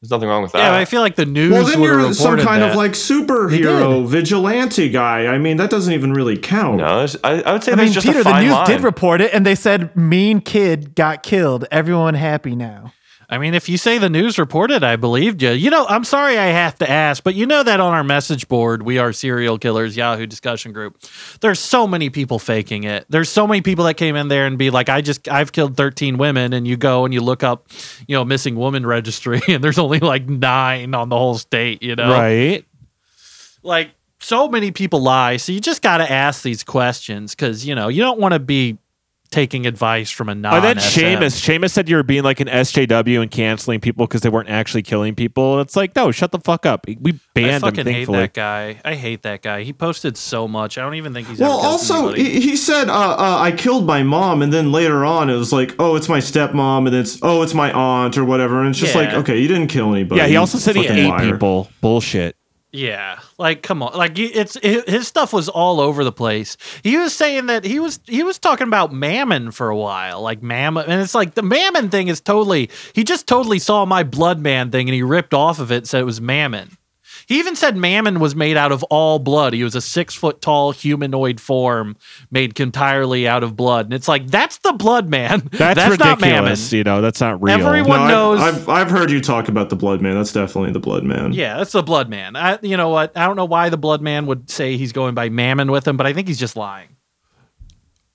[0.01, 0.59] There's nothing wrong with that.
[0.59, 2.71] Yeah, I feel like the news Well, then you're some kind that.
[2.71, 5.27] of like superhero vigilante guy.
[5.27, 6.77] I mean, that doesn't even really count.
[6.77, 8.67] no, I, I would say I there's mean, just Peter, a the fine news line.
[8.67, 11.65] did report it and they said mean kid got killed.
[11.73, 12.93] Everyone happy now.
[13.29, 15.51] I mean, if you say the news reported, I believed you.
[15.51, 18.47] You know, I'm sorry I have to ask, but you know that on our message
[18.47, 20.97] board, we are serial killers Yahoo discussion group.
[21.41, 23.05] There's so many people faking it.
[23.09, 25.77] There's so many people that came in there and be like, I just I've killed
[25.77, 27.67] 13 women, and you go and you look up,
[28.07, 31.83] you know, missing woman registry, and there's only like nine on the whole state.
[31.83, 32.65] You know, Right.
[33.63, 35.37] like so many people lie.
[35.37, 38.41] So you just got to ask these questions because you know you don't want to
[38.41, 38.79] be
[39.37, 40.55] taking advice from a non.
[40.55, 41.37] Oh, then Seamus.
[41.37, 44.83] Seamus said you were being like an SJW and canceling people because they weren't actually
[44.83, 45.61] killing people.
[45.61, 46.87] It's like, no, shut the fuck up.
[46.87, 48.81] We I banned him, fucking hate that guy.
[48.83, 49.63] I hate that guy.
[49.63, 50.79] He posted so much.
[50.79, 51.39] I don't even think he's.
[51.39, 55.05] Well, ever also, he, he said, uh, uh, I killed my mom, and then later
[55.05, 58.25] on, it was like, oh, it's my stepmom, and it's, oh, it's my aunt, or
[58.25, 58.61] whatever.
[58.61, 60.23] And it's just like, okay, you didn't kill anybody.
[60.23, 61.33] Yeah, he also said he fucking ate liar.
[61.33, 61.69] people.
[61.83, 62.37] Bullshit.
[62.73, 66.57] Yeah, like come on, like it's it, his stuff was all over the place.
[66.83, 70.43] He was saying that he was he was talking about Mammon for a while, like
[70.43, 72.69] Mammon, and it's like the Mammon thing is totally.
[72.93, 75.89] He just totally saw my Blood Man thing and he ripped off of it, and
[75.89, 76.77] said it was Mammon.
[77.27, 79.53] He even said Mammon was made out of all blood.
[79.53, 81.97] He was a six foot tall humanoid form
[82.31, 85.49] made entirely out of blood, and it's like that's the Blood Man.
[85.53, 86.57] That's, not Mammon.
[86.71, 87.55] You know, that's not real.
[87.55, 90.15] Everyone- No, knows- I've, I've, I've heard you talk about the Blood Man.
[90.15, 91.33] That's definitely the Blood Man.
[91.33, 92.37] Yeah, that's the Blood Man.
[92.37, 93.17] I, you know what?
[93.17, 95.97] I don't know why the Blood Man would say he's going by Mammon with him,
[95.97, 96.91] but I think he's just lying.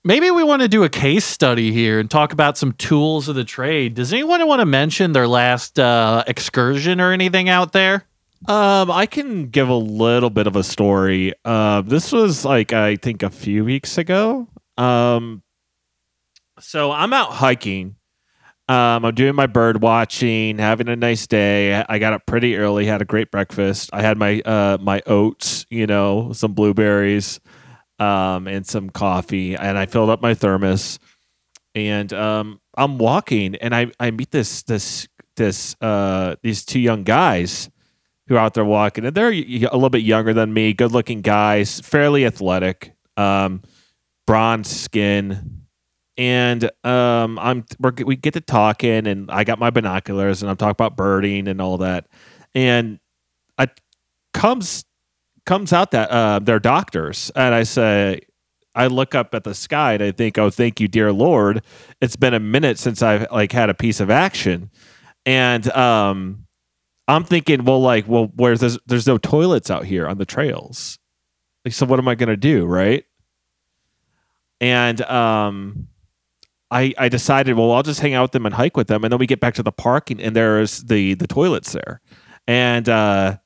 [0.04, 3.34] Maybe we want to do a case study here and talk about some tools of
[3.36, 3.94] the trade.
[3.94, 8.04] Does anyone want to mention their last uh, excursion or anything out there?
[8.48, 11.32] Um, I can give a little bit of a story.
[11.44, 14.48] Uh, this was like I think a few weeks ago.
[14.76, 15.42] Um,
[16.58, 17.96] so I'm out hiking.
[18.68, 21.84] Um, I'm doing my bird watching, having a nice day.
[21.88, 23.90] I got up pretty early, had a great breakfast.
[23.92, 27.38] I had my uh my oats, you know, some blueberries,
[28.00, 30.98] um, and some coffee, and I filled up my thermos.
[31.74, 37.04] And um, I'm walking, and I I meet this this this uh these two young
[37.04, 37.70] guys
[38.28, 41.20] who are out there walking, and they're a little bit younger than me, good looking
[41.20, 43.62] guys, fairly athletic, um,
[44.26, 45.62] bronze skin,
[46.16, 47.64] and um, I'm
[48.04, 51.60] we get to talking, and I got my binoculars, and I'm talking about birding and
[51.60, 52.06] all that,
[52.54, 53.00] and
[53.58, 53.68] I
[54.32, 54.84] comes
[55.44, 58.20] comes out that uh, they're doctors, and I say,
[58.74, 61.62] I look up at the sky and I think, oh, thank you, dear Lord.
[62.00, 64.70] It's been a minute since I've like had a piece of action,
[65.26, 66.46] and um,
[67.08, 70.98] I'm thinking, well, like, well, where's there's, there's no toilets out here on the trails.
[71.64, 73.04] Like, so what am I gonna do, right?
[74.60, 75.88] And um,
[76.70, 79.12] I I decided, well, I'll just hang out with them and hike with them, and
[79.12, 82.00] then we get back to the park, and, and there's the the toilets there,
[82.46, 83.36] and uh,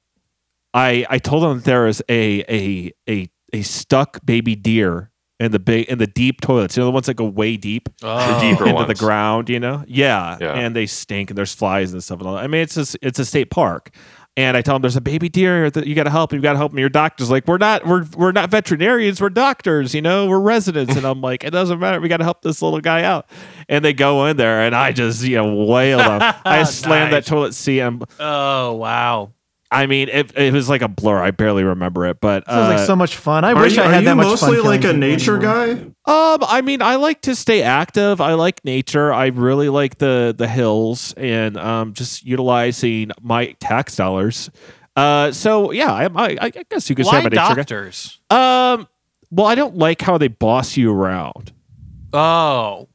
[0.74, 5.58] I I told them there is a a a a stuck baby deer in the
[5.58, 6.76] big in the deep toilets.
[6.76, 8.34] You know the ones that go way deep oh.
[8.34, 8.88] The deeper into ones.
[8.88, 9.48] the ground.
[9.48, 10.38] You know, yeah.
[10.40, 10.52] Yeah.
[10.54, 12.20] and they stink and there's flies and stuff.
[12.20, 12.44] And all that.
[12.44, 13.90] I mean, it's a, it's a state park.
[14.38, 16.30] And I tell them there's a baby deer that you got to help.
[16.34, 16.80] You got to help me.
[16.82, 19.18] Your doctor's like, we're not, we're we're not veterinarians.
[19.18, 19.94] We're doctors.
[19.94, 20.94] You know, we're residents.
[20.94, 22.02] and I'm like, it doesn't matter.
[22.02, 23.30] We got to help this little guy out.
[23.70, 26.20] And they go in there, and I just you know wail them.
[26.44, 27.80] I slammed that toilet seat.
[27.80, 29.32] And Oh wow.
[29.76, 31.20] I mean, it, it was like a blur.
[31.22, 33.44] I barely remember it, but Sounds uh, like so much fun.
[33.44, 34.50] I wish you, I are had you that much fun.
[34.50, 35.92] mostly like a nature anymore.
[36.06, 36.32] guy?
[36.32, 38.20] Um, I mean, I like to stay active.
[38.20, 39.12] I like nature.
[39.12, 44.50] I really like the the hills and um, just utilizing my tax dollars.
[44.96, 48.18] Uh, so yeah, I, I, I guess you could say I'm a nature doctors?
[48.30, 48.72] guy.
[48.72, 48.88] Um,
[49.30, 51.52] well, I don't like how they boss you around.
[52.12, 52.88] Oh.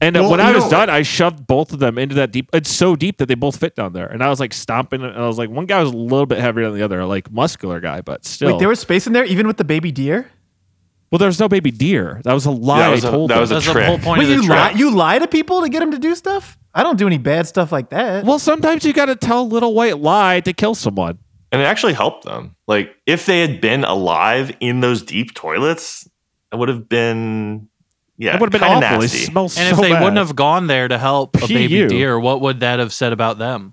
[0.00, 2.30] And uh, Well, when I was know- done, I shoved both of them into that
[2.30, 2.50] deep.
[2.52, 5.02] It's so deep that they both fit down there, and I was like stomping.
[5.02, 7.30] And I was like, one guy was a little bit heavier than the other, like
[7.32, 8.52] muscular guy, but still.
[8.52, 10.30] Wait, there was space in there even with the baby deer.
[11.10, 12.20] well, there's no baby deer.
[12.24, 12.78] That was a lie.
[12.80, 13.40] That was I a- told that them.
[13.40, 13.86] was a That's the trick.
[13.86, 14.68] whole point Wait, of the you lie?
[14.68, 14.78] trick.
[14.78, 16.56] You lie to people to get them to do stuff?
[16.74, 18.24] I don't do any bad stuff like that.
[18.24, 21.18] well, sometimes you got to tell a little white lie to kill someone.
[21.50, 22.54] and it actually helped them.
[22.68, 26.06] Like if they had been alive in those deep toilets,
[26.52, 27.67] it would have been
[28.18, 28.86] yeah, It would have been kinda.
[28.86, 29.18] It nasty.
[29.18, 30.02] smells And so if they bad.
[30.02, 31.88] wouldn't have gone there to help a baby you.
[31.88, 33.72] deer, what would that have said about them?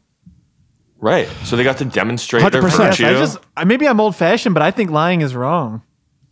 [0.97, 1.27] right.
[1.43, 2.61] So they got to demonstrate 100%.
[2.63, 3.05] Yes, virtue.
[3.05, 5.81] I just I, maybe I'm old fashioned, but I think lying is wrong.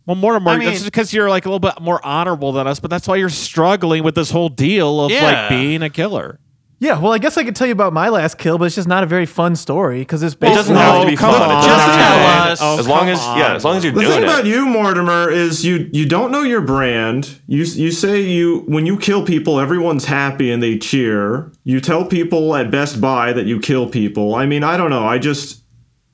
[0.06, 2.80] Well, Mortimer, I mean- that's because you're like a little bit more honorable than us,
[2.80, 5.22] but that's why you're struggling with this whole deal of Yeah.
[5.24, 6.40] like being a killer.
[6.84, 8.86] Yeah, well, I guess I could tell you about my last kill, but it's just
[8.86, 11.50] not a very fun story because it's it basically doesn't have to be come fun.
[11.50, 11.64] It on.
[11.64, 12.58] Just tell us.
[12.60, 14.66] Oh, as long come as yeah, as long as you're The doing thing about you,
[14.66, 17.40] Mortimer, is you you don't know your brand.
[17.46, 21.50] You you say you when you kill people, everyone's happy and they cheer.
[21.64, 24.34] You tell people at Best Buy that you kill people.
[24.34, 25.06] I mean, I don't know.
[25.06, 25.62] I just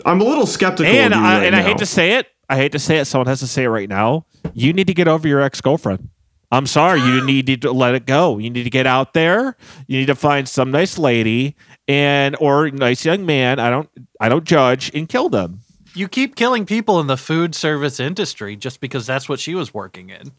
[0.06, 0.87] I'm a little skeptical.
[0.87, 2.98] And of you I, right and I hate to say it, I hate to say
[2.98, 3.06] it.
[3.06, 4.24] Someone has to say it right now.
[4.54, 6.11] You need to get over your ex girlfriend.
[6.50, 7.00] I'm sorry.
[7.00, 7.24] You ah.
[7.24, 8.38] need to let it go.
[8.38, 9.56] You need to get out there.
[9.86, 13.58] You need to find some nice lady and or nice young man.
[13.58, 13.88] I don't
[14.20, 15.60] I don't judge and kill them.
[15.94, 19.74] You keep killing people in the food service industry just because that's what she was
[19.74, 20.32] working in.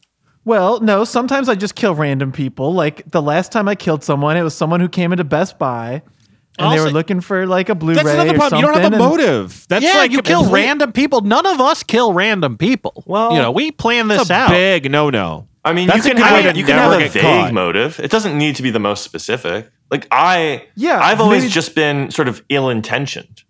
[0.43, 2.73] Well, no, sometimes I just kill random people.
[2.73, 6.01] Like the last time I killed someone, it was someone who came into Best Buy
[6.57, 8.61] and they Also- were looking for like a Blu-ray That's another problem.
[8.61, 9.65] You don't have a motive.
[9.69, 11.21] That's yeah, like you kill random people.
[11.21, 13.03] None of us kill random people.
[13.05, 14.49] Well, you know, we plan this a out.
[14.49, 15.47] big no no.
[15.63, 17.53] I mean, That's you can good way have to you can have a vague caught.
[17.53, 17.99] motive.
[17.99, 19.69] It doesn't need to be the most specific.
[19.91, 23.43] Like I, Yeah, I've always maybe- just been sort of ill-intentioned.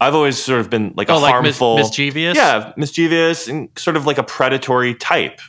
[0.00, 2.36] I've always sort of been like a Oh, like mis- harmful, mischievous?
[2.36, 5.40] yeah, mischievous, and sort of like a predatory type,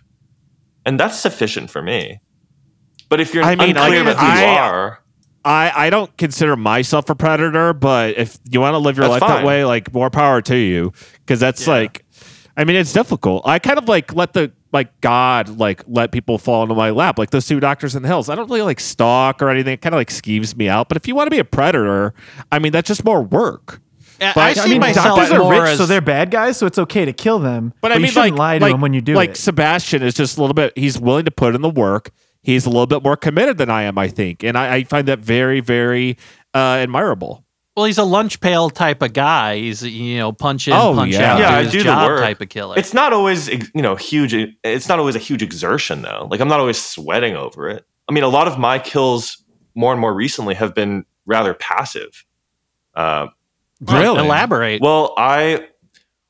[0.85, 2.21] and that's sufficient for me.
[3.09, 5.03] But if you're I mean, unclear like, about who you I- are,
[5.45, 9.19] I, I don't consider myself a predator, but if you want to live your life
[9.19, 9.29] fine.
[9.29, 11.73] that way, like more power to you, because that's Yeah.
[11.73, 12.05] like,
[12.55, 13.43] I mean, it's difficult.
[13.45, 17.17] I kind of like let the like God like let people fall into my lap,
[17.17, 18.29] like those two doctors in the hills.
[18.29, 19.73] I don't really like stalk or anything.
[19.73, 20.89] It kind of like skeeves me out.
[20.89, 22.13] But if you want to be a predator,
[22.51, 23.81] I mean, that's just more work.
[24.19, 26.31] I- But- I I see I mean, myself doctors are rich, as so they're bad
[26.31, 27.73] guys, so it's okay to kill them.
[27.81, 29.37] But, I you mean, shouldn't like, lie to like, them when you do like it.
[29.37, 30.73] Sebastian is just a little bit.
[30.75, 32.09] He's willing to put in the work.
[32.41, 35.07] He's a little bit more committed than I am, I think, and I, I find
[35.07, 36.17] that very, very
[36.55, 37.43] uh, admirable.
[37.77, 39.57] Well, he's a lunch pail type of guy.
[39.57, 41.33] He's you know punch in, Oh, punch yeah.
[41.35, 42.19] out, Yeah, do I his do the job work.
[42.21, 42.77] type of killer.
[42.77, 44.33] it's not always you know huge.
[44.63, 46.27] It's not always a huge exertion though.
[46.29, 47.85] Like I'm not always sweating over it.
[48.09, 49.43] I mean, a lot of my kills
[49.75, 52.25] more and more recently have been rather passive.
[52.95, 53.27] Uh,
[53.81, 54.19] Really?
[54.19, 54.81] elaborate.
[54.81, 55.67] Well, I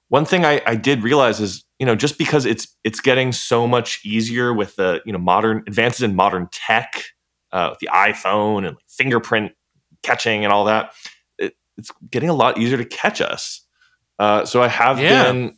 [0.09, 3.65] one thing I, I did realize is you know just because it's it's getting so
[3.65, 7.03] much easier with the you know modern advances in modern tech,
[7.53, 9.53] uh, with the iPhone and like fingerprint
[10.03, 10.91] catching and all that, it,
[11.77, 13.61] it's getting a lot easier to catch us.
[14.19, 15.31] Uh, so I have Yeah.
[15.31, 15.57] been,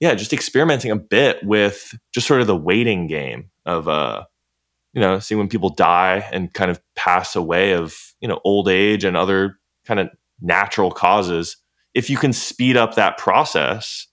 [0.00, 4.24] yeah, just experimenting a bit with just sort of the waiting game of uh,
[4.92, 8.68] you know, seeing when people die and kind of pass away of you know old
[8.68, 10.08] age and other kind of
[10.40, 11.56] natural causes,
[11.94, 14.06] if you can speed up that process,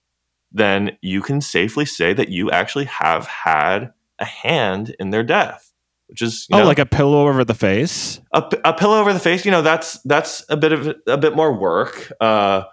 [0.52, 5.72] then you can safely say that you actually have had a hand in their death,
[6.08, 8.20] which is oh, know, like a pillow over the face.
[8.32, 9.44] A, a pillow over the face.
[9.44, 12.12] You know, that's that's a bit of a bit more work.
[12.20, 12.64] Uh,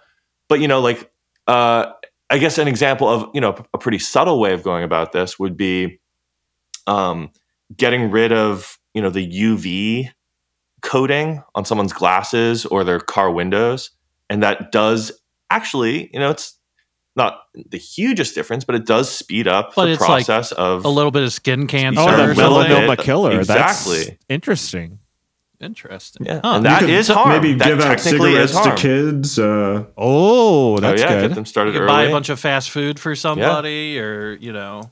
[0.49, 1.09] but you know, like
[1.47, 1.91] uh,
[2.29, 5.39] I guess an example of you know a pretty subtle way of going about this
[5.39, 5.99] would be
[6.87, 7.31] um,
[7.75, 10.09] getting rid of you know the UV
[10.81, 13.91] coating on someone's glasses or their car windows,
[14.29, 15.11] and that does
[15.49, 16.57] actually you know it's
[17.15, 20.85] not the hugest difference, but it does speed up But the it's like process of
[20.85, 22.01] A little bit of skin cancer.
[22.01, 22.87] Oh, Sure, the or little something.
[22.87, 22.89] bit.
[22.89, 23.39] melanoma killer.
[23.39, 24.03] Exactly.
[24.05, 24.99] That's interesting.
[25.59, 26.25] Interesting.
[26.25, 26.53] yeah, Huh.
[26.55, 27.29] and You that harm.
[27.29, 29.37] Maybe that give out cigarettes to kids.
[29.37, 31.27] Uh, Oh, Oh that's yeah, good.
[31.29, 31.91] get them started you could early.
[31.93, 34.89] buy a bunch of fast food for somebody or you know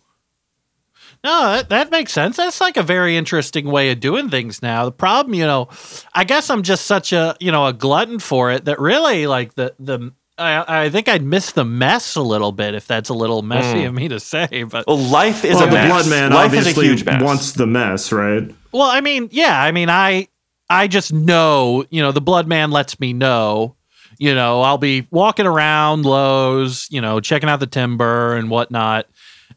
[1.24, 4.86] no that, that makes sense that's like a very interesting way of doing things now
[4.86, 5.68] the problem you know
[6.14, 9.54] i guess i'm just such a you know a glutton for it that really like
[9.56, 13.14] the the I, I think I'd miss the mess a little bit if that's a
[13.14, 13.88] little messy Mm.
[13.90, 15.88] of me to say, but well, life is well, a the mess.
[15.90, 17.22] blood man life is a huge mess.
[17.22, 18.50] wants the mess, right?
[18.72, 20.28] Well, I mean, yeah, I mean, I
[20.70, 23.76] I just know, you know, the blood man lets me know.
[24.18, 29.06] You know, I'll be walking around Lowe's, you know, checking out the timber and whatnot,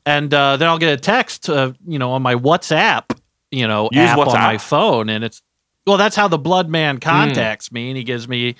[0.06, 3.18] and uh, then I'll get a text, uh, you know, on my WhatsApp,
[3.50, 5.42] you know, Use app on my phone, and it's
[5.86, 8.54] well, that's how the blood man contacts me, and he gives me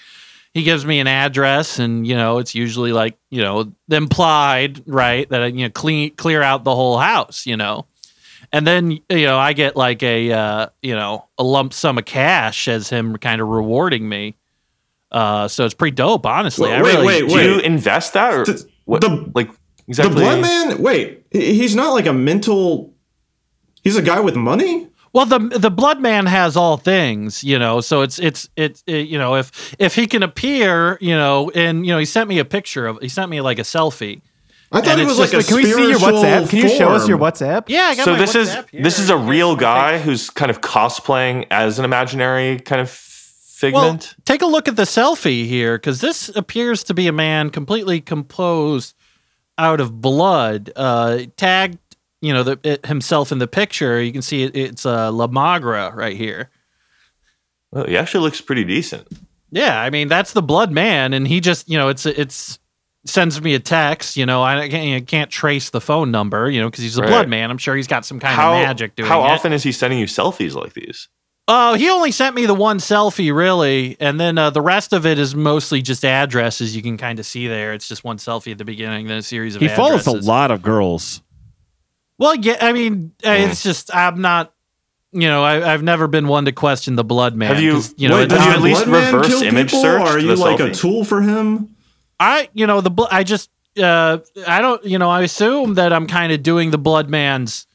[0.54, 5.28] he gives me an address, and you know, it's usually like you know, implied, right,
[5.30, 7.86] that I, you know, clean clear out the whole house, you know
[8.52, 12.04] and then you know I get like a uh, you know a lump sum of
[12.04, 14.36] cash as him kind of rewarding me.
[15.10, 16.70] Uh, so it's pretty dope, honestly.
[16.70, 19.00] Wait, I really, wait, Do you invest that or The- what?
[19.02, 19.50] the- like
[19.86, 20.14] exactly?
[20.14, 20.82] The blood man.
[20.82, 22.94] Wait, he's not like a mental.
[23.82, 24.88] He's a guy with money.
[25.14, 27.80] Well, the the blood man has all things, you know.
[27.82, 31.84] So it's it's it's it, you know if if he can appear, you know, and
[31.86, 34.22] you know he sent me a picture of he sent me like a selfie.
[34.74, 36.48] I thought And he was like just a Can we see your spiritual WhatsApp?
[36.48, 37.18] Can you show us your.
[37.18, 37.64] WhatsApp?
[37.68, 38.82] Yeah, I got so my this is here.
[38.82, 42.88] this is a real guy who's kind of cosplaying as an imaginary kind of
[43.62, 44.14] Well, figment.
[44.24, 48.00] take a look at the selfie here, because this appears to be a man completely
[48.00, 48.94] composed
[49.58, 50.70] out of blood.
[50.74, 51.76] Uh, tagged,
[52.22, 54.00] you know, the, it, himself in the picture.
[54.00, 56.48] You can see it, it's uh, La Magra right here.
[57.70, 59.08] Well, he actually looks pretty decent.
[59.50, 62.58] Yeah, I mean that's the blood man, and he just, you know, it's it's
[63.04, 64.16] sends me a text.
[64.16, 67.02] You know, I can't, I can't trace the phone number, you know, because he's a
[67.02, 67.08] Right.
[67.08, 67.50] blood man.
[67.50, 69.30] I'm sure he's got some kind how of magic doing how it.
[69.30, 71.08] often is he sending you selfies like these?
[71.48, 75.04] Oh, he only sent me the one selfie, really, and then uh, the rest of
[75.04, 76.74] it is mostly just addresses.
[76.76, 77.72] You can kind of see there.
[77.72, 79.60] It's just one selfie at the beginning, then a series of.
[79.60, 81.20] He follows a lot of girls.
[82.22, 84.54] Well, yeah, I mean, uh, it's just I'm not.
[85.14, 87.52] You know, I, I've never been one to question the blood man.
[87.54, 89.66] Have you- 'cause, You know, Wait, does does you at least blood reverse kill image
[89.72, 91.68] people, search Or are you like a tool for him?
[92.18, 93.50] I, you know, the bl- I just,
[93.82, 97.66] uh, I don't, you know, I assume that I'm kind of doing the blood man's,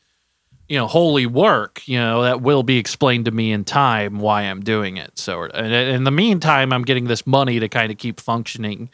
[0.67, 1.87] you know, holy work.
[1.87, 5.19] You know, that will be explained to me in time why I'm doing it.
[5.19, 8.89] So, and in the meantime, I'm getting this money to kind of keep functioning,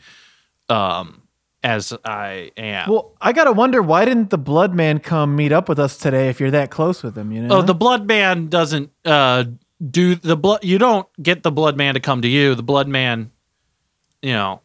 [0.68, 1.22] um,
[1.64, 2.90] as I am.
[2.90, 6.30] Well, I gotta wonder why didn't the Blood Man come meet up with us today
[6.30, 7.32] if you're that close with him?
[7.32, 7.58] You know?
[7.58, 9.46] Oh, the blood man doesn't uh
[9.90, 10.64] do the blood.
[10.64, 12.56] You don't get the blood man to come to you.
[12.56, 13.32] The blood man,
[14.22, 14.62] you know,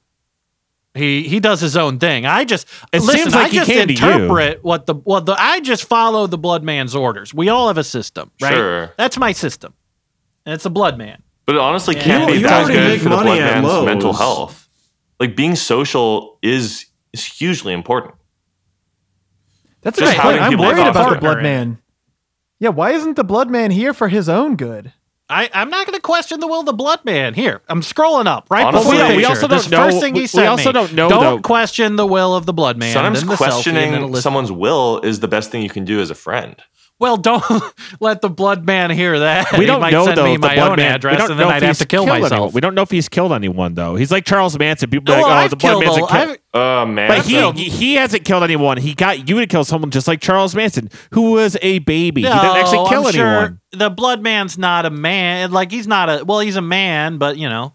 [0.94, 2.26] he he does his own thing.
[2.26, 3.18] I just It listen.
[3.20, 3.94] seems like I he just came you.
[3.94, 5.20] interpret what the well.
[5.20, 7.32] The, I just follow the blood man's orders.
[7.32, 8.54] We all have a system, right?
[8.54, 8.94] Sure.
[8.96, 9.74] That's my system,
[10.46, 11.22] and it's a blood man.
[11.46, 12.02] But it honestly Yeah.
[12.02, 13.87] can't You- be you that already good make for the blood at man's Lowe's.
[13.87, 14.68] mental health.
[15.20, 18.14] Like being social is is hugely important.
[19.83, 20.40] That's a just good point.
[20.42, 21.79] I'm people worried about the partner Blood Man.
[22.61, 24.92] Yeah, why isn't the Blood Man here for his own good?
[25.31, 27.35] I, I'm not going to question the will of the blood man.
[27.35, 30.27] Here, I'm scrolling up right Honestly, before the we also don't know- First thing we-
[30.27, 30.73] he we also me.
[30.73, 32.94] don't know, Don't though- question the will of the blood man.
[32.94, 36.11] Sometimes then the selfie, questioning someone's will is the best thing you can do as
[36.11, 36.57] a friend.
[37.00, 37.44] Well, don't
[38.00, 39.56] let the blood man hear that.
[39.56, 40.24] We don't might know send though.
[40.24, 41.62] me if the my blood own man, we address, don't and know then if I'd
[41.62, 42.32] have he's to kill killed myself.
[42.32, 42.52] anyone.
[42.54, 43.94] We don't know if he's killed anyone though.
[43.96, 44.90] He's like Charles Manson.
[44.90, 45.84] People be like, "Oh, I've the blood killed.
[45.84, 46.30] man's A, a kill.
[46.32, 47.08] I've, Oh man.
[47.08, 48.78] But he he hasn't killed anyone.
[48.78, 52.22] He got you to kill someone just like Charles Manson, who was a baby.
[52.22, 55.52] he didn't actually No, kill I'm sure the blood man's not a man.
[55.52, 56.24] Like he's not a.
[56.24, 57.74] Well, he's a man, but you know,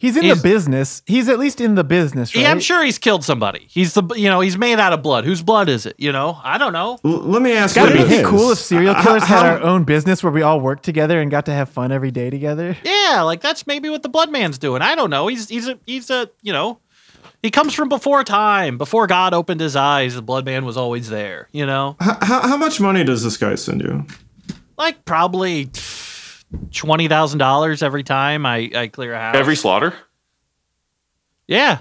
[0.00, 1.02] He's in He's- the business.
[1.06, 2.40] He's at least in the business, right?
[2.42, 3.66] yeah, I'm sure he's killed somebody.
[3.68, 4.02] He's the.
[4.16, 5.24] You know, he's made out of blood.
[5.26, 5.94] Whose blood is it?
[5.98, 6.98] You know, I don't know.
[7.04, 8.26] L- let me ask Wouldn't it be this.
[8.26, 11.20] cool if serial Uh, killers had how- our own business where we all worked together
[11.20, 12.76] and got to have fun every day together?
[12.82, 14.80] Yeah, like that's maybe what the blood man's doing.
[14.82, 15.26] I don't know.
[15.26, 16.78] He's he's a he's a you know.
[17.42, 20.14] He comes from before time, before God opened his eyes.
[20.14, 21.96] The blood man was always there, you know.
[22.02, 24.06] H- how, how much money does this guy send you?
[24.78, 25.70] like probably
[26.72, 29.36] twenty thousand dollars every time I, I clear a house.
[29.36, 29.94] Every slaughter?
[31.46, 31.80] yeah,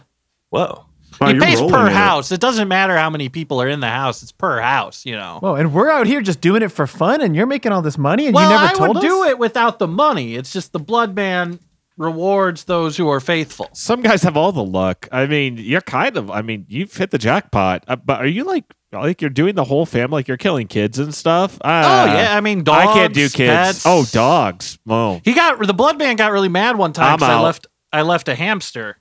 [0.49, 0.85] Whoa.
[1.19, 1.93] Wow, he you're pays per in it.
[1.93, 2.31] house.
[2.31, 5.05] It doesn't matter how many people are in the house; it's per house.
[5.05, 5.39] You know.
[5.41, 7.97] Well, and we're out here just doing it for fun, and you're making all this
[7.97, 10.35] money, and Well, you never I told would do it without the money.
[10.35, 11.59] It's just the blood man
[11.97, 13.67] rewards those who are faithful.
[13.73, 15.09] Some guys have all the luck.
[15.11, 16.31] I mean, you're kind of.
[16.31, 17.83] I mean, you've hit the jackpot.
[17.87, 20.17] Uh, but are you like like you're doing the whole family?
[20.19, 21.57] Like you're killing kids and stuff?
[21.63, 22.87] oh Uh, yeah, I mean dogs.
[22.89, 23.49] I can't do kids.
[23.51, 23.83] pets.
[23.85, 24.79] Oh, dogs.
[24.87, 27.67] Oh, He got the blood man got really mad one time I'm 'cause I left
[27.93, 28.97] I left a hamster.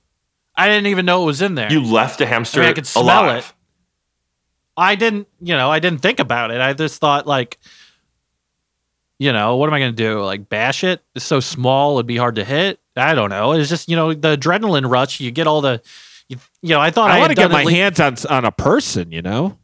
[0.55, 1.71] I didn't even know it was in there.
[1.71, 3.37] You left a hamster I mean, I could smell alive.
[3.45, 3.53] it.
[4.75, 6.61] I didn't, you know, I didn't think about it.
[6.61, 7.57] I just thought like,
[9.17, 10.21] you know, what am I going to do?
[10.23, 11.01] Like bash it?
[11.15, 12.79] It's so small, it'd be hard to hit.
[12.95, 13.51] I don't know.
[13.53, 15.19] It's just you know the adrenaline rush.
[15.19, 15.81] You get all the,
[16.27, 16.79] you, you know.
[16.81, 19.11] I thought I, I want to get my at least- hands on on a person.
[19.11, 19.57] You know,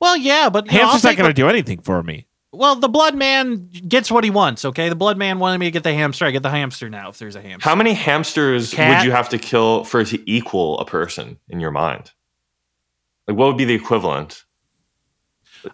[0.00, 2.26] Well, yeah, but you know, hamster's not going to do anything for me.
[2.52, 4.64] Well, the blood man gets what he wants.
[4.64, 6.24] Okay, the blood man wanted me to get the hamster.
[6.24, 7.10] I get the hamster now.
[7.10, 8.98] If there's a hamster, How many hamsters Cat?
[8.98, 12.12] would you have to kill for it to equal a person in your mind?
[13.26, 14.44] Like, what would be the equivalent?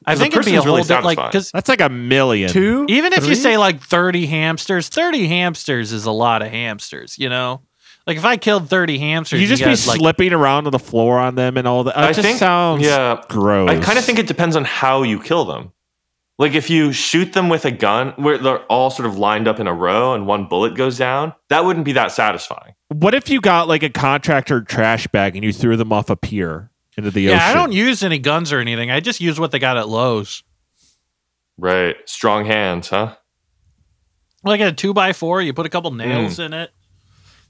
[0.07, 2.51] I think it'd be a person's whole really di- like because That's like a million.
[2.51, 2.87] Two.
[2.89, 7.29] even if you say like 30 hamsters 30 hamsters is a lot of hamsters you
[7.29, 7.61] know
[8.07, 10.79] like if i killed 30 hamsters You just be got, like slipping around on the
[10.79, 11.97] floor on them and all that.
[11.97, 13.71] It I just think- sounds yeah, gross.
[13.71, 15.73] I kind of think it depends on how you kill them.
[16.39, 19.61] Like if you shoot them with a gun where they're all sort of lined up
[19.61, 22.75] in a row and one bullet goes down, that wouldn't be that satisfying.
[22.89, 26.17] What if you got like a contractor trash bag and you threw them off a
[26.17, 27.41] pier into the yeah ocean?
[27.51, 30.43] i don't use any guns or anything i just use what they got at lowes
[31.59, 31.97] Right.
[32.07, 33.15] Strong hands, huh?
[34.45, 36.43] like a two by four you put a couple nails Hmm.
[36.43, 36.71] in it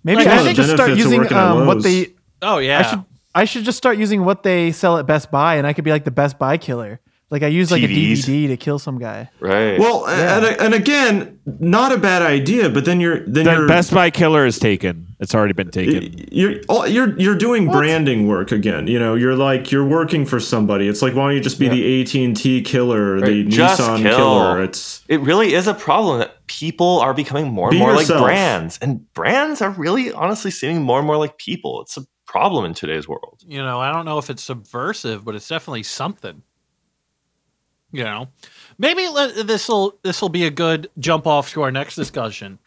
[0.05, 2.09] Maybe Like, I should just start using um, what they.
[2.43, 3.05] oh yeah I should.
[3.35, 5.91] I should just start using what they sell at Best Buy, and I could be
[5.91, 7.01] like the Best Buy killer.
[7.31, 7.89] Like I use like TVs.
[7.89, 9.31] a DVD to kill some guy.
[9.41, 9.79] Right.
[9.81, 13.91] Well, and, and again, not a bad idea, but then you're then The you're Best
[13.95, 15.07] Buy killer is taken.
[15.19, 16.27] It's already been taken.
[16.31, 18.87] you're you're you're doing branding work again.
[18.87, 20.89] You know, you're like you're working for somebody.
[20.89, 23.49] It's like why don't you just be the AT and T killer, or the Right.
[23.49, 24.17] Just Nissan kill.
[24.19, 24.63] killer?
[24.63, 28.21] It's it really is a problem that people are becoming more and Be more yourself.
[28.21, 28.79] like brands.
[28.83, 31.81] And brands are really honestly seeming more and more like people.
[31.83, 33.41] It's a problem in today's world.
[33.47, 36.41] you know i don't know if it's subversive but it's definitely something
[37.91, 38.27] you know
[38.79, 39.07] maybe
[39.43, 42.59] this will this will be a good jump off to our next discussion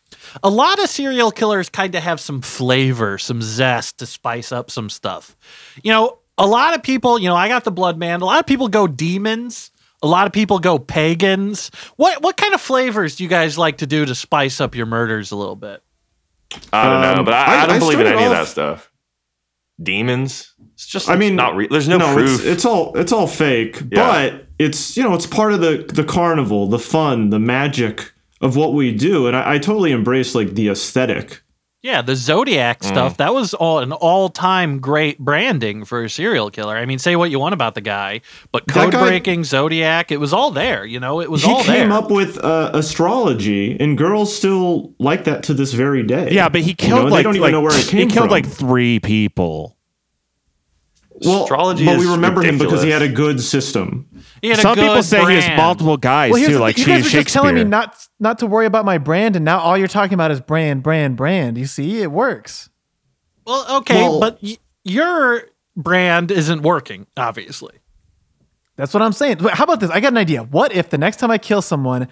[0.43, 4.69] a lot of serial killers kind of have some flavor some zest to spice up
[4.69, 5.35] some stuff
[5.81, 8.39] you know a lot of people you know i got the blood man a lot
[8.39, 9.71] of people go demons
[10.05, 13.77] a lot of people go pagans what what kind of flavors do you guys like
[13.79, 15.81] to do to spice up your murders a little bit
[16.71, 18.31] I don't know, Um, but I, I- I don't I believe in started any of
[18.31, 18.91] that stuff.
[19.81, 20.53] Demons.
[20.75, 21.67] It's just I mean, not real.
[21.69, 22.35] There's no, no, proof.
[22.39, 24.05] it's, it's all it's all fake, Yeah.
[24.31, 28.55] but it's you know it's part of the the carnival, the fun, the magic of
[28.55, 31.41] what we do, and I, I totally embrace like the aesthetic.
[31.85, 32.87] Yeah, the Zodiac Mm.
[32.87, 36.75] stuff, that was all an all-time great branding for a serial killer.
[36.75, 38.21] I mean, say what you want about the guy,
[38.51, 41.63] but code guy- breaking, Zodiac, it was all there, you know, it was all there.
[41.63, 46.01] he all came up with uh, astrology, and girls still like that to this very
[46.01, 46.29] day.
[46.31, 47.99] Yeah, but he You killed know, like they don't even like, know where it came
[47.99, 48.31] he killed from.
[48.31, 49.74] like three people.
[51.23, 54.07] Well, Astrology but is we remember him because he had a good system.
[54.41, 56.59] He had a Some people good say he has multiple guys Well, here's too, the
[56.59, 56.83] like thing.
[56.87, 59.59] you guys were just telling me not not to worry about my brand, and now
[59.59, 61.57] all you're talking about is brand, brand, brand.
[61.57, 62.69] You see, it works.
[63.45, 65.43] Well, okay, Well- but y- your
[65.77, 67.75] brand isn't working, obviously.
[68.75, 69.37] That's what I'm saying.
[69.39, 69.89] How about this?
[69.89, 70.43] I got an idea.
[70.43, 72.07] What if the next time I kill someone,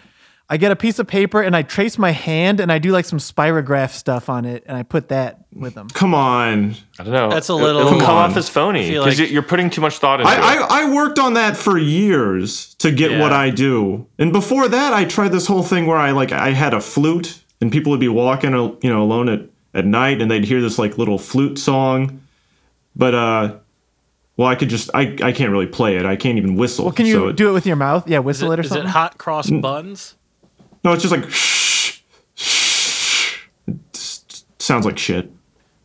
[0.54, 3.06] I get a piece of paper and I trace my hand and I do like
[3.06, 5.88] some spirograph stuff on it and I put that with them.
[5.90, 7.30] Come on, I don't know.
[7.32, 8.30] That's a little- It'll Come come on.
[8.30, 10.62] off as phony because like- you're putting too much thought into I, it.
[10.70, 13.22] I I worked on that for years to get Yeah.
[13.22, 16.52] what I do, and before that, I tried this whole thing where I like I
[16.52, 19.42] had a flute, and people would be walking, you know, alone at
[19.74, 22.22] at night, and they'd hear this like little flute song,
[22.96, 23.56] but uh.
[24.36, 26.08] Well, I could just I, I can't really play it.
[26.08, 26.86] I can't even whistle.
[26.86, 28.08] Well, can you so it- do it with your mouth?
[28.10, 28.88] Yeah, Is whistle it, it or is something.
[28.88, 30.16] it hot cross buns?
[30.84, 32.02] No, it's just like shh,
[32.36, 33.40] shh.
[33.68, 35.32] It sounds like shit.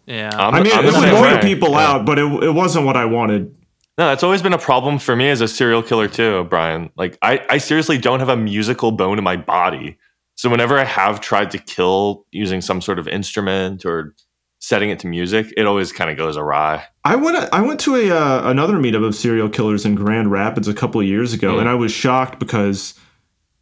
[0.07, 0.31] Yeah.
[0.37, 1.87] I'm- I mean, I'm it the would same lure people Yeah.
[1.89, 3.55] out, but it, it wasn't what I wanted.
[3.99, 6.91] No, that's always been a problem for me as a serial killer too, Brian.
[6.97, 9.99] Like I, I seriously don't have a musical bone in my body.
[10.37, 14.15] So whenever I have tried to kill using some sort of instrument or
[14.61, 16.85] setting it to music, it always kind of goes awry.
[17.05, 20.69] I went I went to a uh, another meetup of serial killers in Grand Rapids
[20.69, 21.61] a couple of years ago, Mm.
[21.63, 22.95] and I was shocked because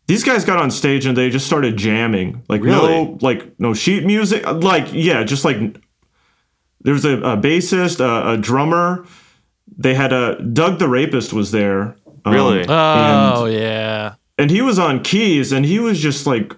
[0.07, 2.88] these guys got on stage and they just started jamming, like Really?
[3.04, 5.57] no like no sheet music, like yeah, just like
[6.82, 9.04] there was a, a bassist, a, a drummer.
[9.76, 11.96] They had a Doug the Rapist was there.
[12.24, 12.64] um, Really?
[12.68, 14.14] oh, and, yeah.
[14.38, 16.54] and he was on keys, and he was just like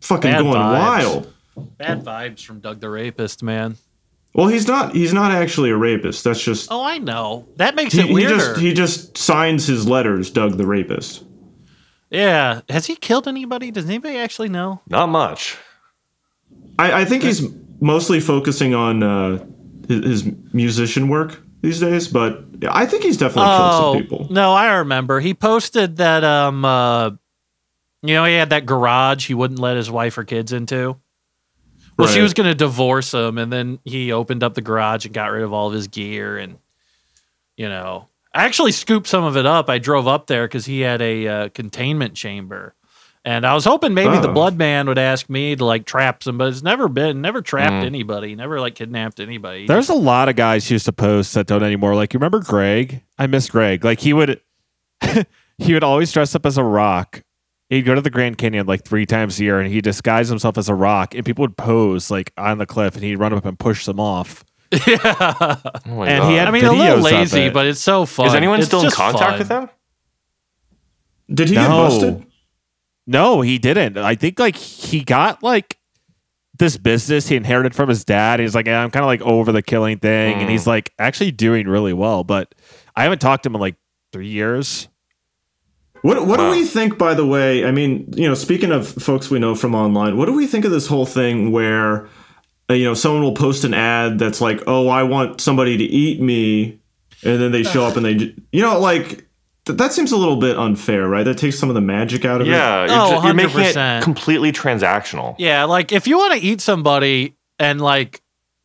[0.00, 0.78] fucking Bad going vibes.
[0.78, 1.32] wild.
[1.78, 3.76] Bad vibes from Doug the Rapist, man.
[4.34, 4.94] Well, he's not.
[4.94, 6.22] He's not actually a rapist.
[6.24, 7.48] That's just Oh, I know.
[7.56, 8.36] That makes he, it he weirder.
[8.36, 10.30] just he just signs his letters.
[10.30, 11.24] Doug the Rapist.
[12.10, 12.60] Yeah.
[12.68, 13.70] Has he killed anybody?
[13.70, 14.80] Does anybody actually know?
[14.88, 15.56] Not much.
[16.78, 17.42] I, I think he's
[17.80, 19.44] mostly focusing on uh,
[19.88, 22.08] his, his musician work these days.
[22.08, 24.26] But I think he's definitely killed Oh some people.
[24.30, 25.20] no, I remember.
[25.20, 27.10] He posted that um uh
[28.02, 30.96] you know, he had that garage he wouldn't let his wife or kids into.
[31.98, 35.14] Well, she was going to divorce him and then he opened up the garage and
[35.14, 36.58] got rid of all of his gear and
[37.56, 39.68] you know, I actually scooped some of it up.
[39.70, 42.74] I drove up there cuz he had a uh, containment chamber.
[43.24, 44.32] And I was hoping maybe the Oh.
[44.34, 47.82] blood man would ask me to like trap some, but it's never been, never trapped
[47.82, 47.86] Mm.
[47.86, 49.66] anybody, never like kidnapped anybody.
[49.66, 51.96] There's a lot of guys who used to post that don't anymore.
[51.96, 53.02] Like you remember Greg?
[53.18, 53.84] I miss Greg.
[53.84, 54.40] Like he would
[55.58, 57.22] he would always dress up as a rock.
[57.68, 60.56] He'd go to the Grand Canyon like three times a year and he'd disguise himself
[60.56, 63.44] as a rock and people would pose like on the cliff and he'd run up
[63.44, 64.44] and push them off.
[64.72, 65.56] Yeah.
[65.86, 67.54] Oh my And he had I mean, a little lazy, it.
[67.54, 68.26] but it's so fun.
[68.26, 69.38] Is anyone It's still in contact fun.
[69.38, 69.68] with him?
[71.32, 71.76] Did he get No.
[71.88, 72.26] busted?
[73.06, 73.96] No, he didn't.
[73.98, 75.78] I think like he got like
[76.58, 78.40] this business he inherited from his dad.
[78.40, 80.50] He's like, "Yeah, I'm kind of like over the killing thing, and Mm.
[80.50, 82.24] he's like actually doing really well.
[82.24, 82.54] But
[82.96, 83.76] I haven't talked to him in like
[84.12, 84.88] three years.
[86.02, 86.52] What What Wow.
[86.52, 86.98] do we think?
[86.98, 90.26] By the way, I mean, you know, speaking of folks we know from online, what
[90.26, 92.08] do we think of this whole thing where,
[92.68, 95.84] Uh, you know, someone will post an ad that's like, "Oh, I want somebody to
[95.84, 96.78] eat me,"
[97.24, 99.24] and then they show up and they, you know, like
[99.66, 101.22] th- that seems a little bit unfair, right?
[101.24, 102.50] That takes some of the magic out of it.
[102.50, 105.36] Yeah, you're, Oh, ju- you're making it completely transactional.
[105.38, 108.20] Yeah, like if you want to eat somebody and like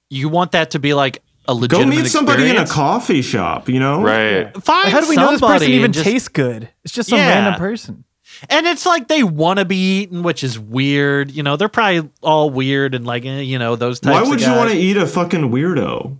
[0.10, 1.70] you want that to be like a legitimate.
[1.70, 4.02] Go legitimate meet somebody in a coffee shop, you know?
[4.04, 4.52] Right.
[4.64, 6.70] Find How do we know this person even just- tastes good?
[6.84, 7.30] It's just some Yeah.
[7.30, 8.04] random person.
[8.50, 11.32] And it's like they want to be eaten, which is weird.
[11.32, 14.16] You know, they're probably all weird and like eh, you know those types.
[14.16, 14.22] Of things.
[14.22, 16.18] Why of would you want to eat a fucking weirdo?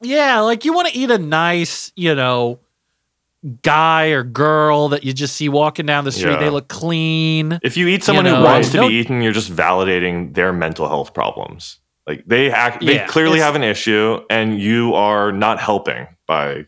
[0.00, 2.58] Yeah, like you want to eat a nice, you know,
[3.62, 6.32] guy or girl that you just see walking down the street.
[6.32, 6.38] Yeah.
[6.40, 7.58] They look clean.
[7.62, 10.52] If you eat someone know, who wants to don't- be eaten, you're just validating their
[10.52, 11.78] mental health problems.
[12.06, 16.50] Like they act, they Yeah, clearly have an issue, and you are not helping by,
[16.50, 16.66] you know.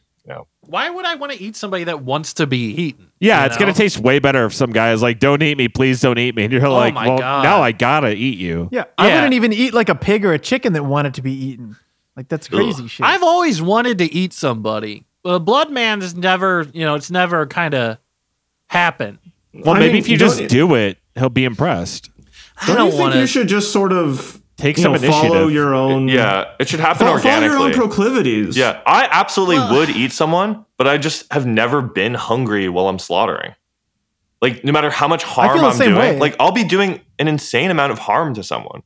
[0.67, 3.11] Why would I want to eat somebody that wants to be eaten?
[3.21, 5.69] Yeah, you it's gonna taste way better if some guy is like, "Don't eat me,
[5.69, 7.43] please don't eat me," and you're oh like, "Well, God.
[7.45, 9.15] now I gotta eat you." Yeah, I Yeah.
[9.17, 11.77] wouldn't even eat like a pig or a chicken that wanted to be eaten.
[12.17, 13.05] Like that's crazy shit.
[13.07, 15.05] I've always wanted to eat somebody.
[15.25, 17.99] Well, Blood Man has never, you know, it's never kind of
[18.69, 19.19] happened.
[19.53, 22.11] Well, I maybe mean, if you don't- just do it, he'll be impressed.
[22.61, 24.99] I Don't, don't you think want you should just sort of Take you some know,
[24.99, 25.53] follow initiative.
[25.53, 26.09] your own?
[26.09, 28.57] Yeah, it should happen follow, follow your own proclivities.
[28.57, 32.89] yeah, I absolutely Well- would eat someone, but I just have never been hungry while
[32.89, 33.55] I'm slaughtering.
[34.41, 36.19] Like no matter how much harm feel the I'm same doing, way.
[36.19, 38.83] like I'll be doing an insane amount of harm to someone,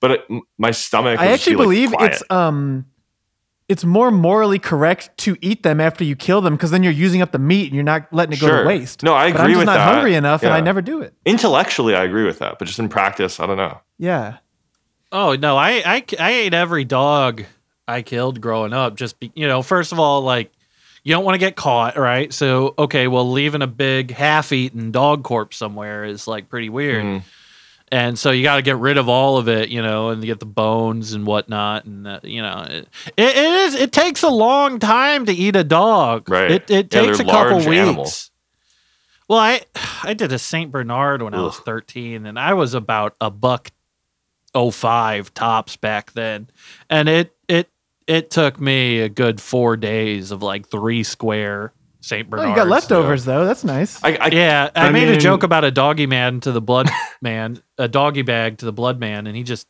[0.00, 0.20] but it,
[0.58, 1.18] my stomach.
[1.20, 2.12] I actually be, like, believe quiet.
[2.12, 2.86] it's um
[3.68, 7.22] it's more morally correct to eat them after you kill them because then you're using
[7.22, 9.02] up the meat and you're not letting it go to waste.
[9.02, 9.94] No, I But I'm agree just with not that.
[9.94, 11.14] hungry enough and I never do it.
[11.24, 13.80] intellectually I agree with that, but just in practice, I don't know.
[13.98, 14.38] Yeah.
[15.12, 17.44] Oh no, I, I I ate every dog
[17.88, 18.96] I killed growing up.
[18.96, 20.52] Just be, you know, first of all, like
[21.04, 22.32] you don't want to get caught, right?
[22.32, 27.04] So okay, well, leaving a big half-eaten dog corpse somewhere is like pretty weird.
[27.04, 27.22] Mhm.
[27.92, 30.40] And so you got to get rid of all of it, you know, and get
[30.40, 33.74] the bones and whatnot, and uh, you know, it, it, it is.
[33.76, 36.28] It takes a long time to eat a dog.
[36.28, 36.50] Right.
[36.50, 37.68] It it Yeah, takes a couple weeks.
[37.68, 38.30] animals.
[39.28, 39.60] Well, I
[40.02, 43.70] I did a Saint Bernard when I was 13, and I was about a buck
[44.56, 46.48] 05 tops back then,
[46.90, 47.68] and it it
[48.06, 52.50] it took me a good four days of like three square Saint Oh, Bernards.
[52.50, 53.44] you got leftovers though.
[53.44, 54.02] That's nice.
[54.04, 56.88] I, I Yeah, I, I made a joke about a doggy man to the blood
[57.20, 59.66] man, a doggy bag to the blood man, and he just,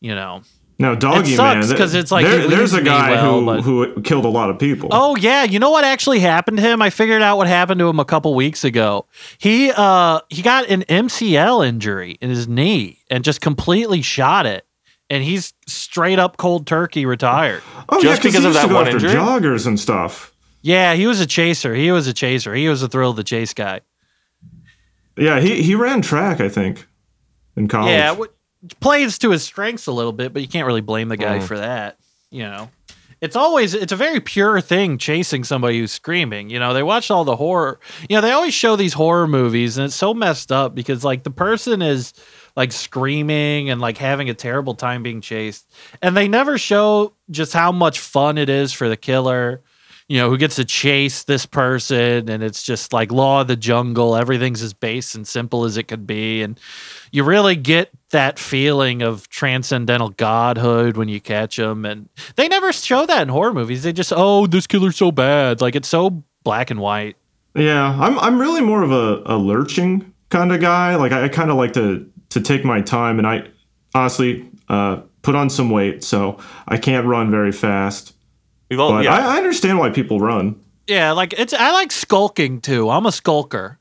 [0.00, 0.40] you know,
[0.80, 1.58] Now, doggy Man.
[1.58, 1.76] It sucks man.
[1.78, 4.48] 'cause it's like there- he there's a guy well, who but- who killed a lot
[4.48, 4.88] of people.
[4.92, 6.80] Oh yeah, you know what actually happened to him?
[6.80, 9.06] I figured out what happened to him a couple weeks ago.
[9.38, 14.64] He uh he got an MCL injury in his knee and just completely shot it.
[15.10, 17.62] And he's straight up cold turkey retired.
[17.88, 19.14] Oh, just yeah, 'cause because of that one after injury?
[19.14, 20.32] joggers and stuff.
[20.62, 21.74] Yeah, he was a chaser.
[21.74, 22.54] He was a chaser.
[22.54, 23.80] He was a thrill of the chase guy.
[25.16, 26.86] Yeah, he he ran track, I think,
[27.56, 27.90] in college.
[27.90, 28.32] Yeah, what
[28.80, 31.42] plays to his strengths a little bit, but you can't really blame the guy Mm.
[31.46, 31.96] for that.
[32.30, 32.70] You know,
[33.20, 36.50] it's always it's a very pure thing chasing somebody who's screaming.
[36.50, 37.80] You know, they watch all the horror.
[38.08, 41.22] You know, they always show these horror movies, and it's so messed up because like
[41.22, 42.12] the person is
[42.56, 45.70] like screaming and like having a terrible time being chased,
[46.02, 49.62] and they never show just how much fun it is for the killer.
[50.08, 53.56] You know, who gets to chase this person, and it's just like law of the
[53.56, 54.16] jungle.
[54.16, 56.58] Everything's as base and simple as it could be, and
[57.12, 62.72] you really get that feeling of transcendental godhood when you catch them and they never
[62.72, 66.24] show that in horror movies they just oh this killer's so bad like it's so
[66.42, 67.18] black and white
[67.54, 70.94] Yeah, I'm I'm really more of a, a lurching kind of guy.
[70.96, 73.48] Like I, I kind of like to to take my time, and I
[73.94, 76.38] honestly, uh, put on some weight, so
[76.68, 78.14] I can't run very fast.
[78.70, 79.14] We've all But yeah.
[79.14, 80.60] I, I understand why people run.
[80.86, 82.88] Yeah, like it's I like skulking too.
[82.88, 83.78] I'm a skulker.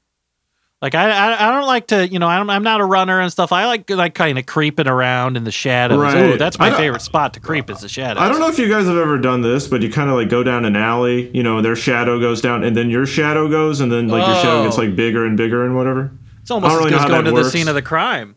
[0.81, 3.19] Like I I, I don't like to you know I don't, I'm not a runner
[3.19, 3.51] and stuff.
[3.51, 5.99] I like like kind of creeping around in the shadows.
[5.99, 6.15] Right.
[6.33, 8.21] Ooh, that's my favorite spot to creep is the shadows.
[8.21, 10.29] I don't know if you guys have ever done this, but you kind of like
[10.29, 13.81] go down an alley, you know, their shadow goes down, and then your shadow goes,
[13.81, 14.81] and then like your shadow gets Oh.
[14.81, 16.11] like bigger and bigger and whatever.
[16.41, 17.81] It's almost I don't as really good as going that to the scene of the
[17.81, 18.35] crime.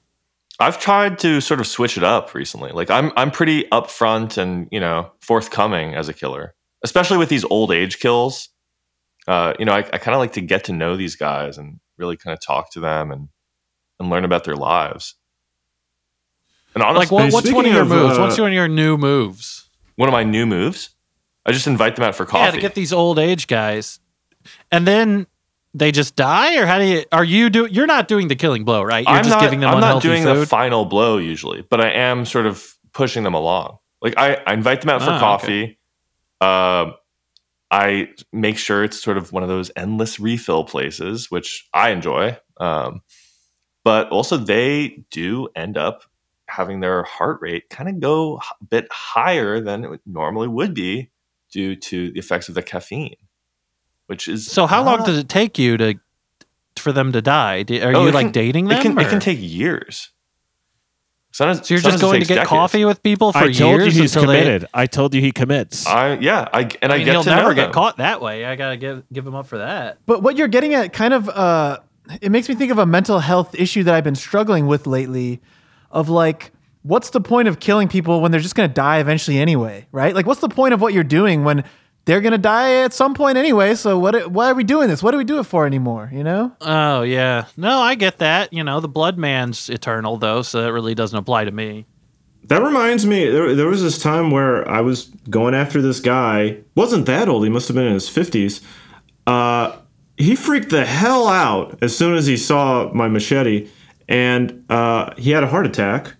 [0.60, 2.70] I've tried to sort of switch it up recently.
[2.72, 6.54] Like I'm I'm pretty upfront and you know forthcoming as a killer,
[6.84, 8.50] especially with these old age kills.
[9.26, 11.80] Uh, you know, I, I kind of like to get to know these guys and
[11.98, 13.28] really kind of talk to them and
[13.98, 15.14] and learn about their lives.
[16.74, 18.16] And honestly, Like what, what's one of your of, moves?
[18.18, 19.68] uh, what's one of your new moves?
[19.96, 20.90] one of my new moves,
[21.44, 22.44] I just invite them out for coffee.
[22.46, 24.00] Yeah, to get these old age guys,
[24.72, 25.26] and then
[25.74, 27.04] they just die, or how do you?
[27.12, 27.66] Are you do?
[27.66, 29.04] You're not doing the killing blow, right?
[29.06, 30.36] You're I'm just not, giving them I'm not doing food.
[30.36, 33.78] the final blow usually, but I am sort of pushing them along.
[34.02, 35.78] Like I, I invite them out for Ah, coffee.
[36.40, 36.94] Um,
[37.70, 42.36] I make sure it's sort of one of those endless refill places, which I enjoy.
[42.58, 43.02] Um,
[43.84, 46.02] but also, they do end up
[46.48, 51.10] having their heart rate kind of go a bit higher than it normally would be
[51.52, 53.14] due to the effects of the caffeine,
[54.10, 55.94] which is so how long does it take you to
[56.76, 57.64] for them to die?
[57.82, 58.78] Are Oh, you like can- dating them?
[58.78, 60.10] It can, it can take years.
[61.32, 62.48] Sometimes, so you're just going to get decades.
[62.48, 64.68] coffee with people for I years told you he's until they- committed.
[64.74, 65.86] I told you he commits.
[65.86, 67.72] I yeah, I and I, I mean, get he'll to never know get them.
[67.72, 68.44] caught that way.
[68.44, 69.98] I gotta give give him up for that.
[70.06, 71.78] But what you're getting at kind of uh
[72.20, 75.40] it makes me think of a mental health issue that I've been struggling with lately
[75.92, 76.50] of like
[76.82, 80.14] what's the point of killing people when they're just going to die eventually anyway, right?
[80.14, 81.62] Like what's the point of what you're doing when
[82.04, 85.02] they're going to die at some point anyway, so what why are we doing this?
[85.02, 86.52] What do we do it for anymore, you know?
[86.60, 88.52] Oh yeah, no, I get that.
[88.52, 91.86] You know, the blood man's eternal though, so that really doesn't apply to me.
[92.44, 96.58] That reminds me, there, there was this time where I was going after this guy.
[96.74, 97.44] wasn't that old.
[97.44, 98.60] He must have been in his 50s.
[99.26, 99.76] Uh,
[100.16, 103.68] he freaked the hell out as soon as he saw my machete,
[104.08, 106.14] and uh, he had a heart attack.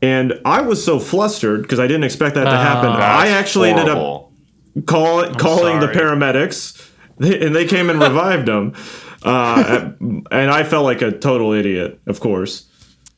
[0.00, 2.90] And I was so flustered because I didn't expect that to happen.
[2.90, 4.23] I That's actually ended up
[4.74, 5.34] horrible.
[5.34, 8.74] call, calling the paramedics, and they came and revived him.
[9.22, 9.92] Uh,
[10.30, 12.68] and I felt like a total idiot, of course.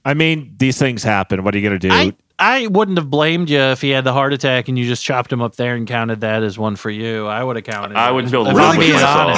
[0.04, 1.42] I mean, these things happen.
[1.42, 1.92] What are you going to do?
[1.92, 5.02] I I wouldn't have blamed you if he had the heart attack and you just
[5.02, 7.26] chopped him up there and counted that as one for you.
[7.26, 7.96] I would have counted.
[7.96, 9.30] I wouldn't as- be able to if live I'm with being myself.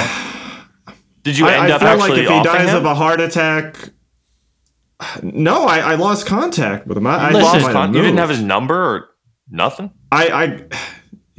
[0.87, 0.99] honest.
[1.23, 2.75] Did you end I up feel like actually if he dies him?
[2.75, 3.89] of a heart attack,
[5.23, 7.07] no, I, I lost contact with him.
[7.07, 9.09] I, I lost His my con- you didn't have his number or
[9.49, 9.91] nothing.
[10.11, 10.79] I, I,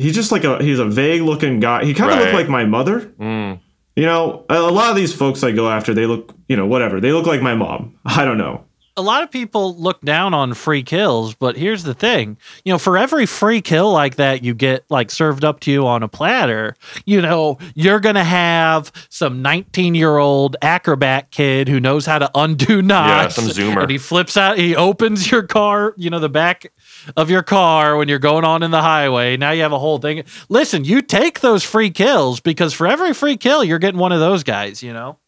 [0.00, 1.84] he's just like a he's a vague looking guy.
[1.84, 3.00] He kind of looked like my mother.
[3.00, 3.60] Mm.
[3.96, 6.66] You know, a, a lot of these folks I go after, they look, you know,
[6.66, 7.00] whatever.
[7.00, 7.98] They look like my mom.
[8.04, 8.64] I don't know.
[8.96, 12.36] a lot of people look down on free kills, but here's the thing.
[12.64, 15.86] You know, for every free kill like that you get like served up to you
[15.86, 16.76] on a platter,
[17.06, 22.82] you know, you're going to have some 19-year-old acrobat kid who knows how to undo
[22.82, 23.38] knots.
[23.38, 23.82] Yeah, some zoomer.
[23.82, 26.70] And he flips out, he opens your car, you know, the back
[27.16, 29.36] of your car when you're going on in the highway.
[29.36, 30.24] Now you have a whole thing.
[30.48, 34.20] Listen, you take those free kills because for every free kill you're getting one of
[34.20, 35.18] those guys, you know.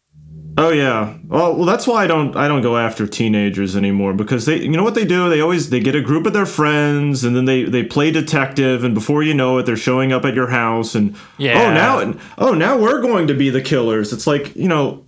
[0.58, 1.16] Oh yeah.
[1.28, 4.72] Well, well, that's why I don't I don't go after teenagers anymore because they you
[4.72, 5.30] know what they do?
[5.30, 8.84] They always they get a group of their friends and then they they play detective
[8.84, 11.62] and before you know it they're showing up at your house and oh, Yeah.
[11.62, 14.12] oh now oh now we're going to be the killers.
[14.12, 15.06] It's like, you know,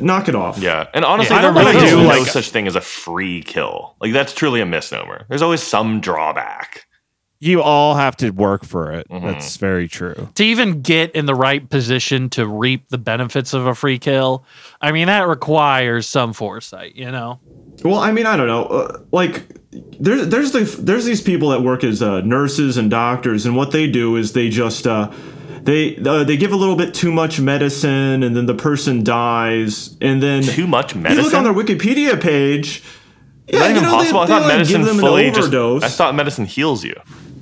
[0.00, 0.58] knock it off.
[0.58, 1.84] Yeah, and honestly, Yeah, I there don't really know.
[1.84, 3.96] is Do, no like- such thing as a free kill.
[4.00, 5.26] Like that's truly a misnomer.
[5.28, 6.86] There's always some drawback.
[7.40, 9.08] you all have to work for it.
[9.08, 9.26] Mm-hmm.
[9.26, 10.28] That's very true.
[10.36, 14.44] to even get in the right position to reap the benefits of a free kill,
[14.80, 17.40] I mean that requires some foresight, you know.
[17.84, 18.64] Well, I mean, I don't know.
[18.66, 19.42] Uh, like,
[19.98, 23.72] there's there's the there's these people that work as uh, nurses and doctors, and what
[23.72, 25.10] they do is they just uh,
[25.64, 29.96] they uh, they give a little bit too much medicine, and then the person dies,
[30.00, 31.18] and then Too much medicine.
[31.18, 32.82] You look on their Wikipedia page.
[33.46, 34.20] Is that you even know, they- possible?
[34.20, 35.52] I they, thought like, medicine give them an fully just.
[35.84, 36.94] I thought medicine heals you.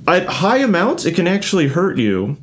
[0.07, 2.37] At high amounts, it can actually hurt you.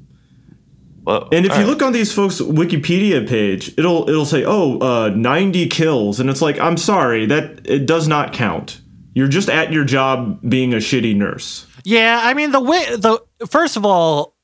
[1.04, 1.28] Whoa.
[1.32, 1.70] And if All you right.
[1.70, 6.42] look on these folks' Wikipedia page, it'll it'll say, "Oh, uh, 90 kills," and it's
[6.42, 8.80] like, I'm sorry, that it does not count.
[9.14, 11.66] You're just at your job being a shitty nurse.
[11.84, 13.18] Yeah, I mean the way the
[13.48, 14.34] first of all,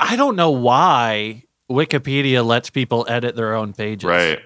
[0.00, 4.04] I don't know why Wikipedia lets people edit their own pages.
[4.08, 4.40] right,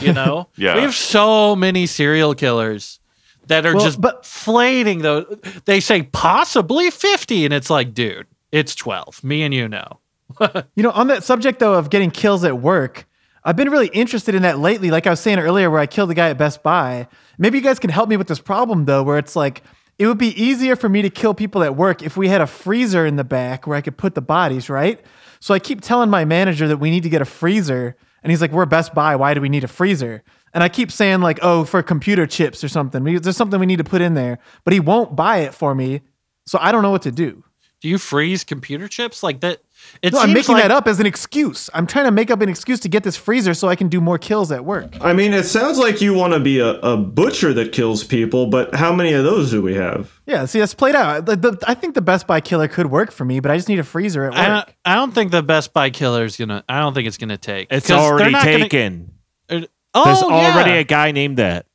[0.00, 0.48] You know?
[0.56, 0.74] Yeah.
[0.74, 3.00] We have so many serial killers
[3.46, 5.24] that are Well, just but- flating those
[5.64, 9.22] they say possibly 50 and it's like, dude, it's 12.
[9.24, 10.00] Me and you know.
[10.74, 13.06] You know, on that subject though of getting kills at work,
[13.44, 14.90] I've been really interested in that lately.
[14.90, 17.06] Like I was saying earlier, where I killed the guy at Best Buy.
[17.38, 19.62] Maybe you guys can help me with this problem though, where it's like
[19.98, 22.46] it would be easier for me to kill people at work if we had a
[22.46, 25.00] freezer in the back where I could put the bodies, right?
[25.40, 27.96] So I keep telling my manager that we need to get a freezer.
[28.22, 29.16] And he's like, We're Best Buy.
[29.16, 30.22] Why do we need a freezer?
[30.52, 33.04] And I keep saying, like, oh, for computer chips or something.
[33.04, 34.38] There's something we need to put in there.
[34.64, 36.00] But he won't buy it for me.
[36.46, 37.44] So I don't know what to do.
[37.82, 39.60] Do you freeze computer chips like that?
[40.00, 41.68] It No, I'm making like, that up as an excuse.
[41.74, 44.00] I'm trying to make up an excuse to get this freezer so I can do
[44.00, 44.96] more kills at work.
[45.00, 48.46] I mean, it sounds like you want to be a, a butcher that kills people,
[48.46, 50.18] but how many of those do we have?
[50.24, 51.26] Yeah, see, that's played out.
[51.26, 53.68] The, the, I think the Best Buy killer could work for me, but I just
[53.68, 54.38] need a freezer at work.
[54.40, 56.64] I don't, I don't think the Best Buy killer is gonna.
[56.68, 57.68] I don't think it's gonna take.
[57.70, 59.12] It's already not gonna- taken.
[59.50, 59.60] Uh,
[59.94, 60.78] oh, There's already yeah.
[60.78, 61.66] a guy named that.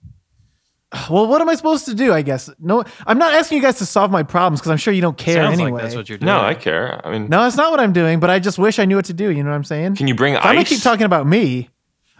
[1.09, 2.11] Well, what am I supposed to do?
[2.13, 2.83] I guess no.
[3.07, 5.35] I'm not asking you guys to solve my problems because I'm sure you don't care
[5.35, 5.71] Sounds anyway.
[5.71, 6.27] like that's what you're doing.
[6.27, 6.99] No, I care.
[7.05, 8.19] I mean, no, that's not what I'm doing.
[8.19, 9.29] But I just wish I knew what to do.
[9.31, 9.95] You know what I'm saying?
[9.95, 11.69] can you bring So I'm gonna keep talking about me.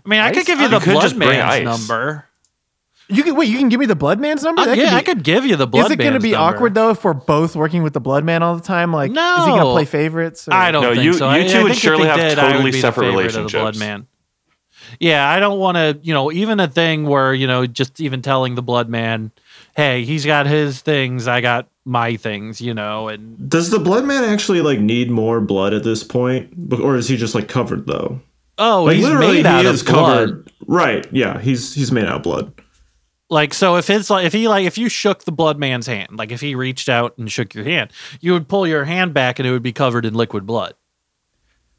[0.06, 1.64] I mean, I could give you You the could blood man's ice.
[1.66, 2.26] number.
[3.10, 3.50] You can wait.
[3.50, 4.62] You can give me the blood man's number.
[4.62, 5.88] Uh, yeah, could I could give you the blood.
[5.88, 6.56] Is it going to be number.
[6.56, 8.94] awkward though if we're both working with the blood man all the time?
[8.94, 9.36] Like, no.
[9.40, 10.48] is he going to play favorites?
[10.48, 11.30] or- I don't No, think you- so.
[11.34, 13.54] you two I would think surely have did, totally separate favorite of the relationships.
[13.62, 14.08] blood man.
[15.00, 18.22] Yeah, I don't want to, you know, even a thing where, you know, just even
[18.22, 19.32] telling the blood man,
[19.76, 24.06] hey, he's got his things, I got my things, you know, and Does the blood
[24.06, 27.88] man actually like need more blood at this point, or is he just like covered
[27.88, 28.20] though?
[28.58, 30.30] oh, Like he's literally, made out he of is blood.
[30.30, 30.52] covered.
[30.68, 31.08] Right?
[31.12, 32.54] Yeah, he's he's made out of blood.
[33.30, 36.18] Like so, if it's like if he like if you shook the blood man's hand,
[36.18, 39.40] like if he reached out and shook your hand, you would pull your hand back
[39.40, 40.74] and it would be covered in liquid blood.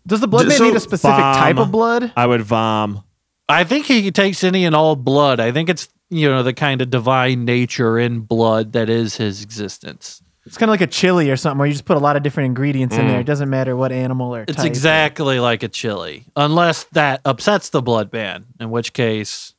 [0.07, 2.13] Does the blood man so- need a specific type of blood?
[2.17, 3.03] I would vom.
[3.49, 5.39] I think he takes any and all blood.
[5.41, 9.43] I think it's you know the kind of divine nature in blood that is his
[9.43, 10.23] existence.
[10.45, 12.25] It's kind of like a chili or something where you just put a lot of
[12.25, 13.21] different ingredients in there.
[13.21, 14.51] It doesn't matter what animal or Mm.
[14.51, 19.55] It's exactly like a chili, unless that upsets the blood man, in which case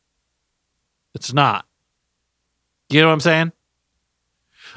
[1.16, 1.66] it's not.
[2.90, 3.52] You know what I'm saying?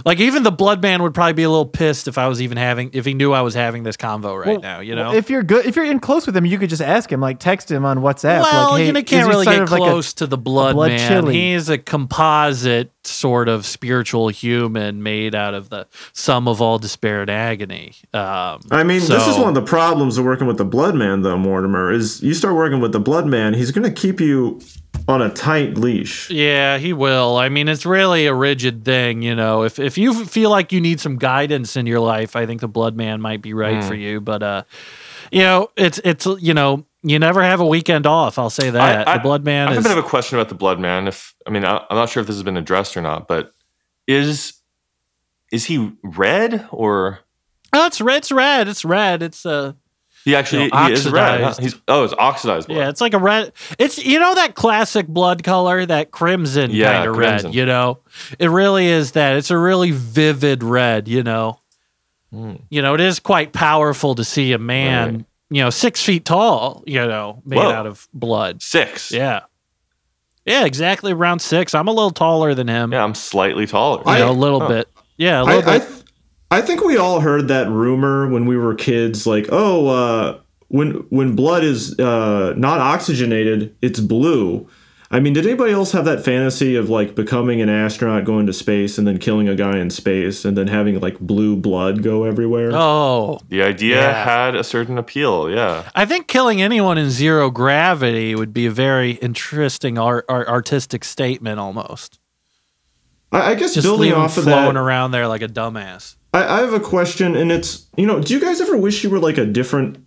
[0.05, 2.59] Like even the blood man would probably be a little pissed if I was even
[2.59, 4.81] having if he knew I was having this convo right Well, now.
[4.81, 6.83] You know, Well, if you're good, if you're in close with him, you could just
[6.83, 8.43] ask him, like text him on WhatsApp.
[8.43, 10.75] well, like, hey, you know, can't really get of like a- close to the blood,
[10.75, 11.09] blood man.
[11.09, 11.35] chili?
[11.35, 17.21] He's a composite sort of spiritual human made out of the sum of all despair
[17.23, 17.95] and agony.
[18.15, 21.23] Um, I mean, this is one of the problems of working with the blood man,
[21.23, 21.91] though, Mortimer.
[21.93, 24.61] Is you start working with the blood man, he's going to keep you
[25.09, 26.31] on a tight leash.
[26.31, 27.37] Yeah, he will.
[27.37, 29.63] I mean, it's really a rigid thing, you know.
[29.63, 32.69] If if you feel like you need some guidance in your life, I think the
[32.69, 33.89] blood man might be right Hmm.
[33.89, 34.21] for you.
[34.21, 34.63] But uh,
[35.31, 38.39] you know, it's it's you know, you never have a weekend off.
[38.39, 39.07] I'll say that.
[39.07, 39.87] the blood man I have is.
[39.87, 41.07] a bit of a question about the blood man.
[41.07, 43.55] If I mean, I, I'm not sure if this has been addressed or not, but
[44.07, 44.55] is
[45.53, 47.21] is he red or
[47.73, 48.17] oh, it's red.
[48.19, 48.69] It's red.
[48.69, 49.23] It's red.
[49.23, 49.75] It's uh.
[50.25, 51.41] he actually You know, he is red?
[51.43, 51.55] huh?
[51.61, 52.79] He's oh, it's oxidized blood.
[52.79, 53.53] Yeah, it's like a red.
[53.79, 57.55] It's you know that classic blood color, that crimson Yeah, kind of red.
[57.55, 58.01] You know,
[58.39, 59.37] it really is that.
[59.37, 61.07] It's a really vivid red.
[61.09, 61.61] You know,
[62.35, 62.61] Mm.
[62.71, 65.25] you know it is quite powerful to see a man, Right.
[65.51, 66.83] You know, six feet tall.
[66.87, 67.71] You know, made Whoa.
[67.71, 68.63] out of blood.
[68.63, 69.11] Six.
[69.13, 69.41] Yeah,
[70.45, 71.75] yeah, exactly around six.
[71.75, 72.93] I'm a little taller than him.
[72.93, 73.99] Yeah, I'm slightly taller.
[74.01, 74.69] you know, I- a little huh.
[74.69, 74.89] bit.
[75.19, 75.89] Yeah, a I, little I, bit.
[75.89, 76.03] th-
[76.51, 79.27] I think we all heard that rumor when we were kids.
[79.27, 84.69] Like, oh, uh, when when blood is uh, not oxygenated, it's blue.
[85.09, 88.53] I mean, did anybody else have that fantasy of like becoming an astronaut, going to
[88.53, 92.25] space, and then killing a guy in space, and then having like blue blood go
[92.25, 92.71] everywhere?
[92.75, 94.25] oh, the idea Yeah.
[94.25, 95.49] had a certain appeal.
[95.49, 95.89] Yeah.
[95.95, 101.05] I think killing anyone in zero gravity would be a very interesting art, art, artistic
[101.05, 102.19] statement, almost.
[103.31, 106.17] I, I guess Just building off of flowing that, around there like a dumbass.
[106.35, 109.11] I, I have a question, and it's you know, do you guys ever wish you
[109.11, 110.05] were like a different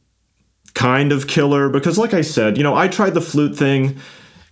[0.74, 1.70] kind of killer?
[1.70, 3.98] Because, like I said, you know, I tried the flute thing.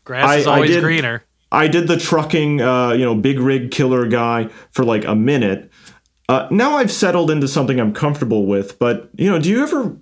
[0.07, 1.23] Grass I- is I always did- greener.
[1.51, 5.71] I did the trucking, uh, you know, big rig killer guy for like a minute.
[6.27, 8.77] Uh, now I've settled into something I'm comfortable with.
[8.79, 9.95] But you know, do you ever,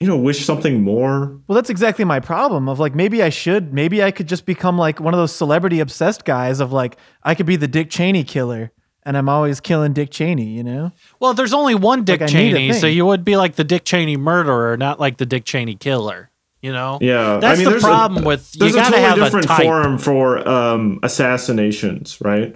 [0.00, 1.38] you know, wish something more?
[1.46, 2.68] Well, that's exactly my problem.
[2.68, 5.78] Of like, maybe I should, maybe I could just become like one of those celebrity
[5.78, 6.58] obsessed guys.
[6.58, 8.72] Of like, I could be the Dick Cheney killer,
[9.04, 10.56] and I'm always killing Dick Cheney.
[10.56, 10.90] You know?
[11.20, 13.54] Well, there's only one Dick Like, I need a Cheney, so you would be like
[13.54, 16.29] the Dick Cheney murderer, not like the Dick Cheney killer.
[16.62, 16.98] You know?
[17.00, 19.24] Yeah, That's I mean, the problem a, with you there's gotta a totally have a
[19.24, 19.62] different type.
[19.62, 22.54] forum for um, assassinations, right?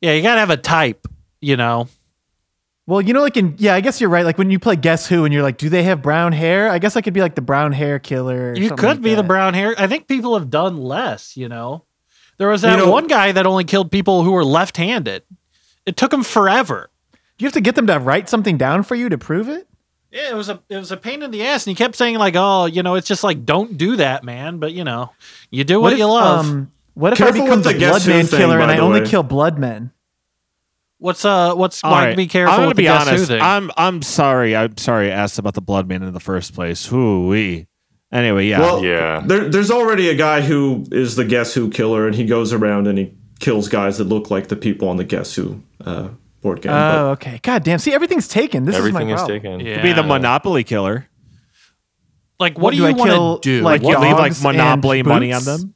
[0.00, 1.06] Yeah, you gotta have a type.
[1.40, 1.88] You know?
[2.86, 4.24] Well, you know, like in yeah, I guess you're right.
[4.24, 6.70] Like when you play Guess Who, and you're like, do they have brown hair?
[6.70, 8.52] I guess I could be like the brown hair killer.
[8.52, 9.74] or You could like be the brown hair.
[9.76, 11.36] I think people have done less.
[11.36, 11.84] You know?
[12.38, 15.22] There was that know- one guy that only killed people who were left-handed.
[15.84, 16.90] It took him forever.
[17.12, 19.68] Do you have to get them to write something down for you to prove it?
[20.16, 22.16] Yeah, it was a it was a pain in the ass, and he kept saying
[22.16, 25.12] like, "Oh, you know, it's just like don't do that, man." But you know,
[25.50, 26.46] you do what, if, you love.
[26.46, 28.78] Um, what if Careful I become the, the Guess blood man thing, killer and I
[28.78, 29.06] only way.
[29.06, 29.90] kill blood men?
[30.98, 31.54] What's uh?
[31.54, 33.28] What's All why right, be careful I'm gonna with the be Guess Who honest.
[33.28, 33.40] thing?
[33.42, 34.56] I'm I'm sorry.
[34.56, 35.12] I'm sorry.
[35.12, 36.86] I asked about the blood man in the first place.
[36.86, 37.66] Hoo wee.
[38.10, 38.60] Anyway, yeah.
[38.60, 39.22] Well, Yeah.
[39.26, 42.86] There, there's already a guy who is the Guess Who killer, and he goes around
[42.86, 46.08] and he kills guys that look like the people on the Guess Who uh,
[46.46, 46.72] board game.
[46.72, 47.40] but- Oh, okay.
[47.42, 47.78] God damn.
[47.78, 48.64] See, everything's taken.
[48.64, 49.58] This Everything is is my problem.
[49.58, 49.66] taken.
[49.66, 49.82] yeah.
[49.82, 51.06] be the Monopoly killer.
[52.38, 53.62] like What what, do do you want to do?
[53.62, 55.74] like, What what, leave like Monopoly money on them?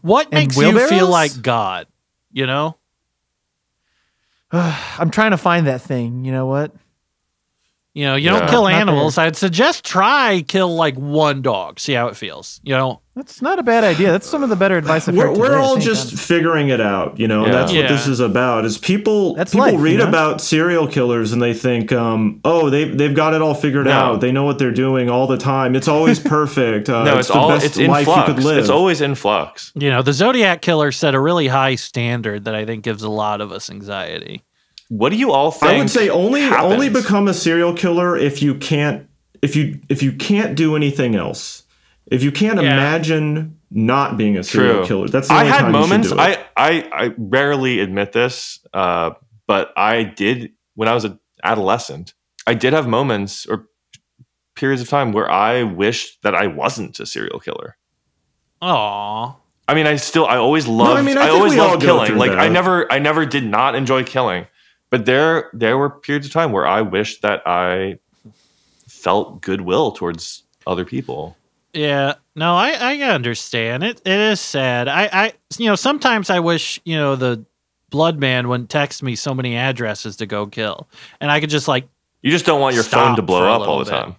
[0.00, 1.86] what and makes you feel like God?
[2.32, 2.76] You know,
[4.52, 6.24] I'm trying to find that thing.
[6.24, 6.72] You know what?
[7.94, 8.38] you know, you Yeah.
[8.40, 9.18] don't kill animals.
[9.18, 12.58] I'd suggest try kill like one dog, see how it feels.
[12.64, 14.10] You know, That's not a bad idea.
[14.10, 16.16] That's some of the better advice I've we're, heard we're today, all just honestly.
[16.38, 17.44] figuring it out, you know.
[17.44, 17.52] Yeah.
[17.52, 18.64] That's what this is about.
[18.64, 20.08] Is people That's people life, read you know?
[20.08, 23.92] about serial killers and they think, um, oh, they they've got it all figured No.
[23.92, 24.20] out.
[24.22, 25.76] They know what they're doing all the time.
[25.76, 26.88] It's always perfect.
[26.88, 28.28] Uh, No, it's, the all best it's in life flux.
[28.28, 28.56] you could live.
[28.56, 29.72] It's always in flux.
[29.74, 33.10] you know, the Zodiac killer set a really high standard that I think gives a
[33.10, 34.42] lot of us anxiety.
[34.88, 35.70] What do you all think?
[35.72, 36.72] I would say only happens?
[36.72, 39.06] only become a serial killer if you can't
[39.42, 41.61] if you if you can't do anything else.
[42.12, 42.72] If you can't Yeah.
[42.72, 44.86] imagine not being a serial True.
[44.86, 45.08] killer.
[45.08, 46.10] That's the I only had time moments.
[46.10, 46.46] You should do it.
[46.56, 49.12] I, I I rarely admit this, uh,
[49.46, 52.14] but I did when I was an adolescent.
[52.46, 53.66] I did have moments or
[54.56, 57.76] periods of time where I wished that I wasn't a serial killer.
[58.60, 59.34] Aw.
[59.68, 62.06] I mean, I still, I always loved, I mean, I I, always we loved killing.
[62.08, 64.46] through Like, I never, I never did not enjoy killing,
[64.90, 67.98] but there, there were periods of time where I wished that I
[68.88, 71.36] felt goodwill towards other people.
[71.74, 73.82] Yeah, no, I, I understand.
[73.82, 74.88] It it is sad.
[74.88, 77.44] I, I you know, sometimes I wish, you know, the
[77.90, 80.88] blood man wouldn't text me so many addresses to go kill.
[81.20, 81.88] And I could just like
[82.20, 83.90] You just don't want your phone to blow up all the bit.
[83.90, 84.16] time.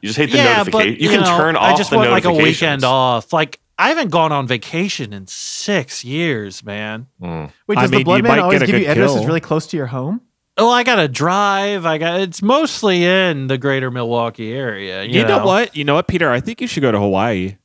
[0.00, 0.94] You just hate the Yeah, notification.
[0.94, 3.32] but You, can know, turn off I just the want like a weekend off.
[3.32, 7.06] Like I haven't gone on vacation in six years, man.
[7.20, 7.50] Mm.
[7.66, 9.26] Wait, I does mean, the blood man always give you good addresses kill.
[9.26, 10.20] really close to your home?
[10.56, 11.86] Oh, I got to drive.
[11.86, 12.20] I got.
[12.20, 15.04] It's mostly in the greater Milwaukee area.
[15.04, 15.74] You, You know what?
[15.76, 16.30] You know what, Peter?
[16.30, 17.56] I think you should go to Hawaii.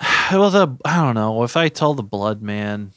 [0.32, 2.92] Well, the I don't know if I tell the blood man,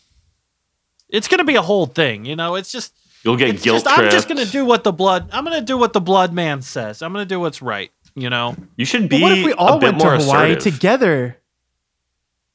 [1.09, 2.25] it's gonna be a whole thing.
[2.25, 4.39] You know, it's just You'll get it's guilt just, I'm just tripped.
[4.39, 5.29] gonna do what the blood.
[5.33, 7.01] I'm gonna do what the blood man says.
[7.01, 7.91] I'm gonna do what's right.
[8.15, 8.55] You know.
[8.77, 10.73] You should But be what if we all a bit went to more Hawaii assertive.
[10.75, 11.37] together?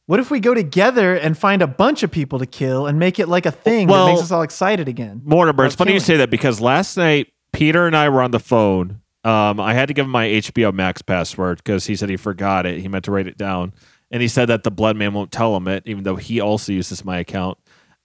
[0.09, 3.19] What if we go together and find a bunch of people to kill and make
[3.19, 5.21] it like a thing Well- that makes us all excited again?
[5.23, 8.41] Mortimer, it's funny you say that because last night Peter and I were on the
[8.41, 9.03] phone.
[9.23, 12.65] Um, I had to give him my HBO Max password because he said he forgot
[12.65, 12.81] it.
[12.81, 13.75] He meant to write it down,
[14.11, 16.73] and he said that the blood man won't tell him it, even though he also
[16.73, 17.59] uses my account.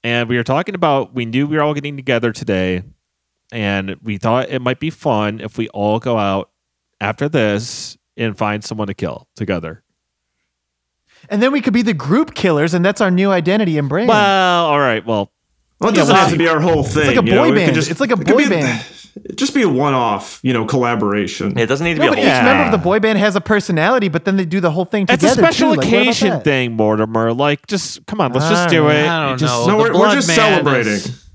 [0.04, 2.84] And we were talking about we knew we were all getting together today,
[3.54, 6.50] and we thought it might be fun if we all go out
[7.00, 9.83] after this and find someone to kill together.
[11.34, 14.08] And then we could be the group killers, and that's our new identity and brand.
[14.08, 15.04] Well, all right.
[15.06, 15.32] Well,
[15.80, 17.08] Well, it Yeah, doesn't have to be our whole thing.
[17.10, 17.44] It's like a you know?
[17.44, 17.74] boy It band.
[17.74, 18.86] just- It's like a it boy be- band.
[19.36, 21.58] Just be a one-off, you know, collaboration.
[21.58, 22.44] It doesn't need to no, be but a each whole.
[22.44, 25.06] member of the boy band has a personality, but then they do the whole thing
[25.08, 25.28] together.
[25.28, 25.80] it's a special too.
[25.82, 26.44] Like, what about occasion that?
[26.44, 27.34] thing, Mortimer.
[27.34, 28.98] Like, just come on, let's just do Alright.
[28.98, 29.08] it.
[29.08, 29.78] I don't Just- know.
[29.78, 30.94] no, The we're, we're just celebrating.
[30.94, 31.26] is-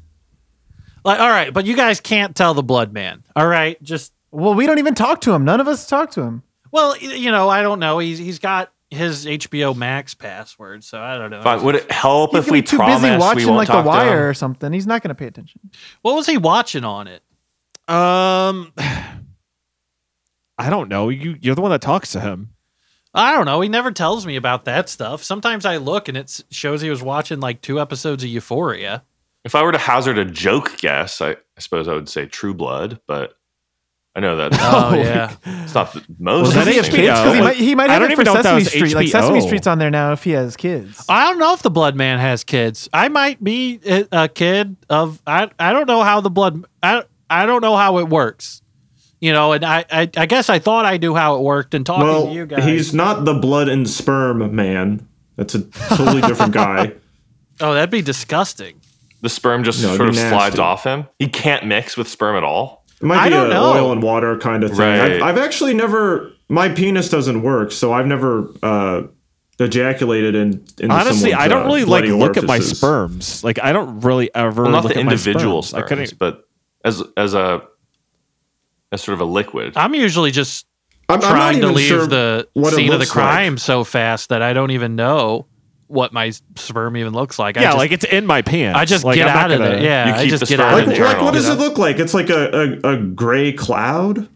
[1.04, 3.22] Like, all right, but you guys can't tell the blood man.
[3.36, 5.44] All right, just Well, we don't even talk to him.
[5.44, 6.42] None of us talk to him.
[6.72, 7.98] well, you know, I don't know.
[7.98, 11.42] He's he's got his HBO Max password, so I don't know.
[11.42, 11.62] Fine.
[11.62, 13.66] Would it help He's if gonna we be too promise busy we watching won't like
[13.66, 13.96] The talk to him?
[13.96, 14.72] Wire or something.
[14.72, 15.60] He's not going to pay attention.
[16.02, 17.22] What was he watching on it?
[17.86, 18.72] Um,
[20.58, 21.08] I don't know.
[21.08, 22.50] You you're the one that talks to him.
[23.14, 23.60] I don't know.
[23.60, 25.22] He never tells me about that stuff.
[25.22, 29.02] Sometimes I look and it shows he was watching like two episodes of Euphoria.
[29.44, 32.52] If I were to hazard a joke guess, I, I suppose I would say True
[32.52, 33.37] Blood, but
[34.18, 36.54] I know that Oh yeah, it's not the Well, most.
[36.54, 37.34] that does he have HBO?
[37.34, 38.68] he might, he might I have don't it for even know if that Sesame was
[38.72, 38.94] Street.
[38.94, 41.04] Like Sesame Street's on there now if he has kids.
[41.08, 42.88] I don't know if the blood man has kids.
[42.92, 45.48] I might be a a kid of I.
[45.60, 46.64] I don't know how the blood.
[46.82, 48.60] I I don't know how it works.
[49.20, 51.74] You know, and I, I, I guess I thought I knew how it worked.
[51.74, 55.06] And talking Well, to you guys, he's not the blood and sperm man.
[55.36, 56.92] That's a totally different guy.
[57.60, 58.80] oh, that'd be disgusting.
[59.20, 61.06] the sperm just No, it'd sort of be slides off him.
[61.20, 62.77] He can't mix with sperm at all.
[63.00, 63.72] It might I be don't an know.
[63.72, 64.80] oil and water kind of thing.
[64.80, 65.12] Right.
[65.12, 66.32] I've, I've actually never.
[66.48, 69.02] My penis doesn't work, so I've never uh,
[69.60, 70.64] ejaculated in.
[70.80, 72.78] in Honestly, I don't really like bloody look at my orifices.
[72.78, 73.44] sperms.
[73.44, 75.84] Like I don't really ever Well, not look the at my individual sperms.
[75.84, 76.18] I couldn't.
[76.18, 76.48] but
[76.84, 77.62] as as a
[78.92, 79.74] as sort of a liquid.
[79.76, 80.66] I'm usually just
[81.08, 84.42] I'm, I'm trying to leave sure the scene of the looks crime so fast that
[84.42, 85.46] I don't even know
[85.88, 87.56] what my sperm even looks like.
[87.56, 88.78] I Yeah, just, like it's in my pants.
[88.78, 89.82] I just like, get I'm out of gonna- there.
[89.82, 91.08] Yeah, You I keep just the get sperm out Like, of internal.
[91.08, 91.16] there.
[91.16, 91.98] like what does you it look like?
[91.98, 94.28] It's like a, a, a gray cloud.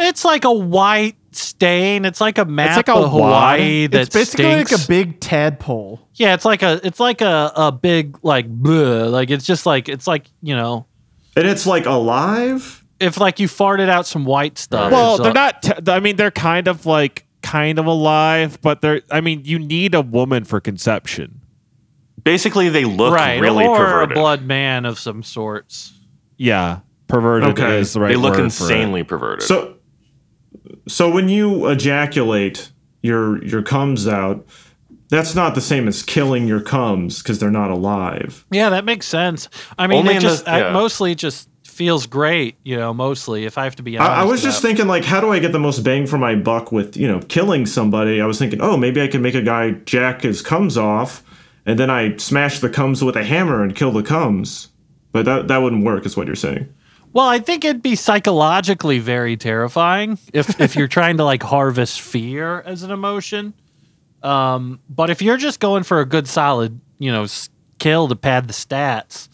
[0.00, 2.04] It's like a white stain.
[2.04, 3.90] It's like a map like a of Hawaii wad.
[3.92, 4.72] that it's basically stinks.
[4.72, 6.00] like a big tadpole.
[6.14, 9.10] yeah, it's like a it's like a, a big like bleh.
[9.10, 10.86] like it's just like it's like you know
[11.36, 12.84] And it's like alive.
[13.00, 14.92] if like you farted out some white stuff.
[14.92, 15.62] Well, they're not.
[15.62, 19.02] T- I mean, they're kind of like kind of alive, but they're.
[19.10, 21.40] I mean, you need a woman for conception.
[22.22, 24.16] Basically, they look right really or perverted.
[24.16, 25.92] a blood man of some sorts.
[26.36, 27.78] Yeah, perverted Okay.
[27.78, 29.42] is the right they look word for insanely perverted.
[29.46, 29.76] So,
[30.86, 32.70] so when you ejaculate,
[33.02, 34.46] your your comes out.
[35.10, 38.44] That's not the same as killing your comes because they're not alive.
[38.50, 39.48] Yeah, that makes sense.
[39.78, 42.56] I mean, Only it just the- uh, I, mostly just feels great.
[42.64, 44.10] You know, mostly if I have to be honest.
[44.10, 46.34] I, I was just thinking, like, how do I get the most bang for my
[46.34, 48.20] buck with you know killing somebody?
[48.20, 51.22] I was thinking, oh, maybe I could make a guy jack his comes off,
[51.64, 54.68] and then I smash the comes with a hammer and kill the comes.
[55.12, 56.68] But that that wouldn't work, is what you're saying.
[57.12, 62.00] Well, I think it'd be psychologically very terrifying if if you're trying to like harvest
[62.00, 63.54] fear as an emotion.
[64.24, 67.26] Um, but if you're just going for a good solid, you know,
[67.78, 69.28] kill to pad the stats,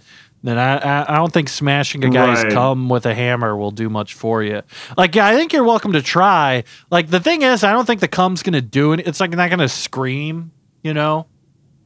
[0.48, 2.52] then I I, I don't think smashing a guy's Right.
[2.52, 4.62] cum with a hammer will do much for you.
[4.96, 6.64] Like, yeah, I think you're welcome to try.
[6.90, 9.00] Like, the thing is, I don't think the cum's gonna do it.
[9.06, 11.26] It's like not gonna scream, you know.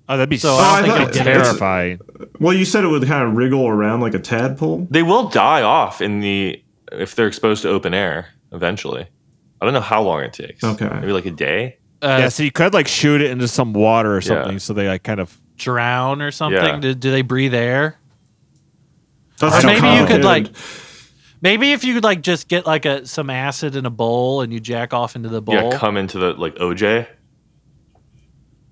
[0.09, 2.01] Oh, that'd be So so I don't think it'll get terrifying.
[2.41, 4.87] Well, you said it would kind of wriggle around like a tadpole.
[4.91, 9.07] they will die off in the if they're exposed to open air eventually.
[9.61, 10.65] I don't know how long it takes.
[10.65, 10.89] Okay.
[10.89, 11.77] maybe like a day.
[12.01, 14.89] Uh, yeah, so you could like shoot it into some water or something, so they
[14.89, 15.39] like kind of.
[15.57, 16.63] drown or something.
[16.63, 16.79] Yeah.
[16.79, 17.98] Do, do they breathe air?
[19.39, 20.49] That's Or maybe you could like
[21.41, 24.53] maybe if you could like just get like a some acid in a bowl and
[24.53, 25.55] you jack off into the bowl.
[25.55, 27.07] Yeah, come into the like OJ.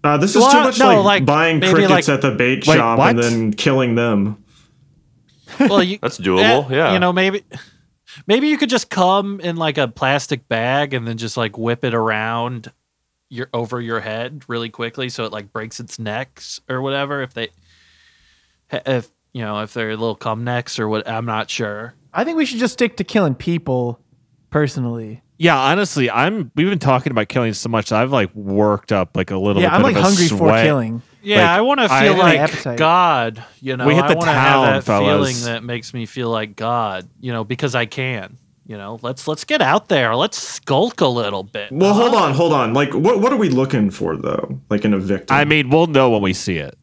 [0.04, 2.64] Uh, this is Well, too much no, like, like, buying crickets like- at the bait
[2.66, 3.10] Wait, shop what?
[3.10, 4.42] and then killing them.
[5.60, 6.70] well, you, That's doable.
[6.70, 6.92] eh, yeah.
[6.92, 7.42] You know, maybe
[8.26, 11.84] maybe you could just come in like a plastic bag and then just like whip
[11.84, 12.72] it around
[13.28, 17.34] your over your head really quickly so it like breaks its necks or whatever if
[17.34, 17.48] they
[18.70, 21.92] if you know if they're a little cum necks or what I'm not sure.
[22.14, 24.00] I think we should just stick to killing people
[24.50, 25.22] personally.
[25.38, 26.50] Yeah, honestly, I'm.
[26.54, 27.92] We've been talking about killing so much.
[27.92, 29.60] I've like worked up like a little.
[29.60, 30.64] Yeah, bit I'm like of a hungry for sweat.
[30.64, 31.02] killing.
[31.22, 32.78] Yeah, Like, I want to feel have like.
[32.78, 33.44] God.
[33.60, 35.42] You know, We hit I the want to town, have that fellas.
[35.42, 37.06] feeling that makes me feel like God.
[37.20, 38.38] You know, because I can.
[38.66, 40.16] You know, let's let's get out there.
[40.16, 41.70] Let's skulk a little bit.
[41.70, 42.72] Well, hold on, hold on.
[42.72, 44.58] Like, what what are we looking for though?
[44.70, 45.36] Like in a victim?
[45.36, 46.78] I mean, we'll know when we see it.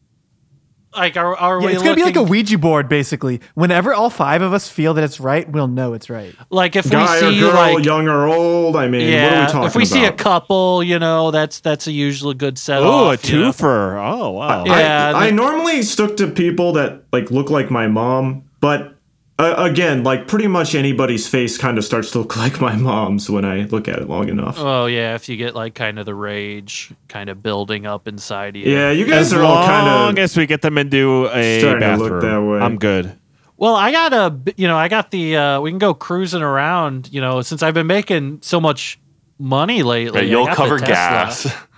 [0.96, 3.40] Like, are, are Yeah, we it's gonna be like a Ouija board, basically.
[3.54, 6.34] Whenever all five of us feel that it's right, we'll know it's right.
[6.50, 8.76] like if guy we or see girl, like young or old.
[8.76, 11.60] I mean, yeah, what are we talking if we see a couple, you know, that's
[11.60, 12.80] that's a usually good set.
[12.80, 13.50] Oh, a off, you know?
[13.50, 14.00] twofer.
[14.06, 14.64] Oh, wow.
[14.64, 15.12] Yeah.
[15.14, 18.93] I, I normally stick to people that like look like my mom, but
[19.38, 23.28] uh, again, like pretty much anybody's face kind of starts to look like my mom's
[23.28, 24.56] when I look at it long enough.
[24.58, 28.56] Oh yeah, if you get like kind of the rage kind of building up inside
[28.56, 28.70] you.
[28.70, 30.22] yeah, you guys as are all kind of.
[30.22, 32.58] as we get them into a bathroom, look that way.
[32.60, 33.18] I'm good.
[33.56, 37.08] Well, I got a you know, I got the, uh, we can go cruising around,
[37.12, 38.98] you know, since I've been making so much
[39.38, 40.20] money lately.
[40.20, 40.94] Right, I you'll got the cover Tesla.
[40.94, 41.56] gas.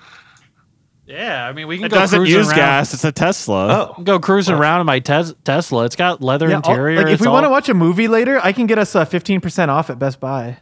[1.07, 2.57] Yeah, I mean, we can It go doesn't cruising use around.
[2.57, 2.93] gas.
[2.95, 3.95] It's a Tesla.
[3.97, 5.85] Oh, Go cruising around in my tes- Tesla.
[5.85, 6.97] It's got leather Yeah, all- interior.
[7.03, 9.05] like if we all- want to watch a movie later, I can get us uh,
[9.05, 10.59] 15% off at Best Buy.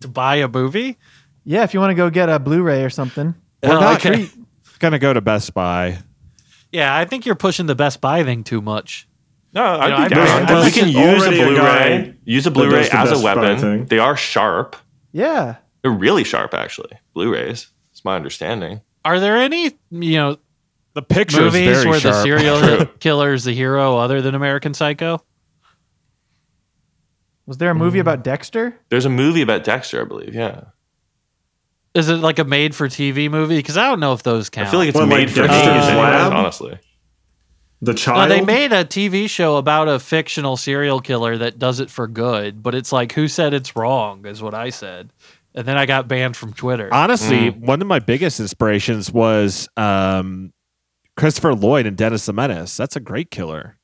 [0.00, 0.96] to buy a movie.
[1.44, 3.34] Yeah, if you want to go get a Blu-ray or something.
[3.62, 4.30] We're Oh, not okay.
[4.78, 5.98] gonna go to Best Buy.
[6.72, 9.06] Yeah, I think you're pushing the Best Buy thing too much.
[9.52, 10.46] no, I'd know, be I'd down.
[10.46, 11.56] There's we can use a already Blu-ray.
[11.56, 13.84] guy use a that Blu-ray the as a weapon.
[13.86, 14.76] They are sharp.
[15.12, 15.56] Yeah.
[15.82, 16.92] They're really sharp, actually.
[17.12, 17.68] Blu-rays.
[17.92, 18.80] It's my understanding.
[19.04, 20.36] Are there any, you know,
[20.94, 24.74] The picture is movies very where the serial killer is the hero other than American
[24.74, 25.22] Psycho?
[27.46, 28.02] Was there a movie hmm.
[28.02, 28.76] about Dexter?
[28.90, 30.34] There's a movie about Dexter, I believe.
[30.34, 30.64] Yeah,
[31.94, 33.56] Is it like a made-for-TV movie?
[33.56, 34.68] Because I don't know if those count.
[34.68, 35.48] I feel like it's What, like made-for-TV.
[35.48, 36.32] teens, anyways, Lab?
[36.32, 36.78] honestly.
[37.82, 38.30] The Well, child.
[38.30, 42.62] they made a TV show about a fictional serial killer that does it for good,
[42.62, 44.26] but it's like, who said it's wrong?
[44.26, 45.10] Is what I said,
[45.54, 46.88] and then I got banned from Twitter.
[46.92, 50.52] Honestly, one of my biggest inspirations was um,
[51.16, 52.76] Christopher Lloyd and Dennis the Menace.
[52.76, 53.76] That's a great killer.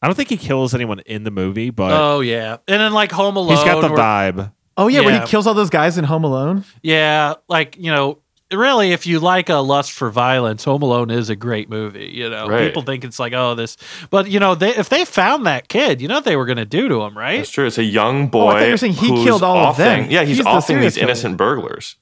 [0.00, 3.12] I don't think he kills anyone in the movie, but oh yeah, and then like
[3.12, 3.56] Home Alone.
[3.56, 4.52] he's got the where- vibe.
[4.76, 5.20] Oh yeah, where Yeah.
[5.20, 6.64] he kills all those guys in Home Alone.
[6.82, 8.18] Yeah, like you know,
[8.52, 12.10] really, if you like a lust for violence, Home Alone is a great movie.
[12.12, 12.66] You know, Right.
[12.66, 13.76] people think it's like, oh, this,
[14.10, 16.64] but you know, they if they found that kid, you know what they were gonna
[16.64, 17.38] do to him, right?
[17.38, 17.66] That's true.
[17.66, 18.40] It's a young boy.
[18.44, 20.00] Oh, I thought you were saying he who's killed all of them.
[20.00, 21.04] offing- Yeah, he's, He's offing serial these killer.
[21.08, 21.96] innocent burglars.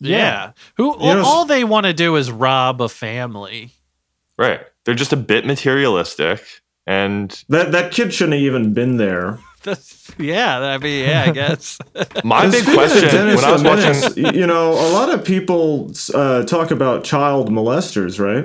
[0.00, 0.52] Yeah.
[0.76, 3.70] Who You know, all they want to do is rob a family.
[4.36, 4.60] Right.
[4.84, 6.42] They're just a bit materialistic,
[6.86, 9.38] and that that kid shouldn't have even been there.
[9.64, 11.78] That's- yeah, I mean, yeah, I guess.
[12.24, 16.44] My big question Dennis when I was watching, you know, a lot of people uh,
[16.44, 18.44] talk about child molesters, right?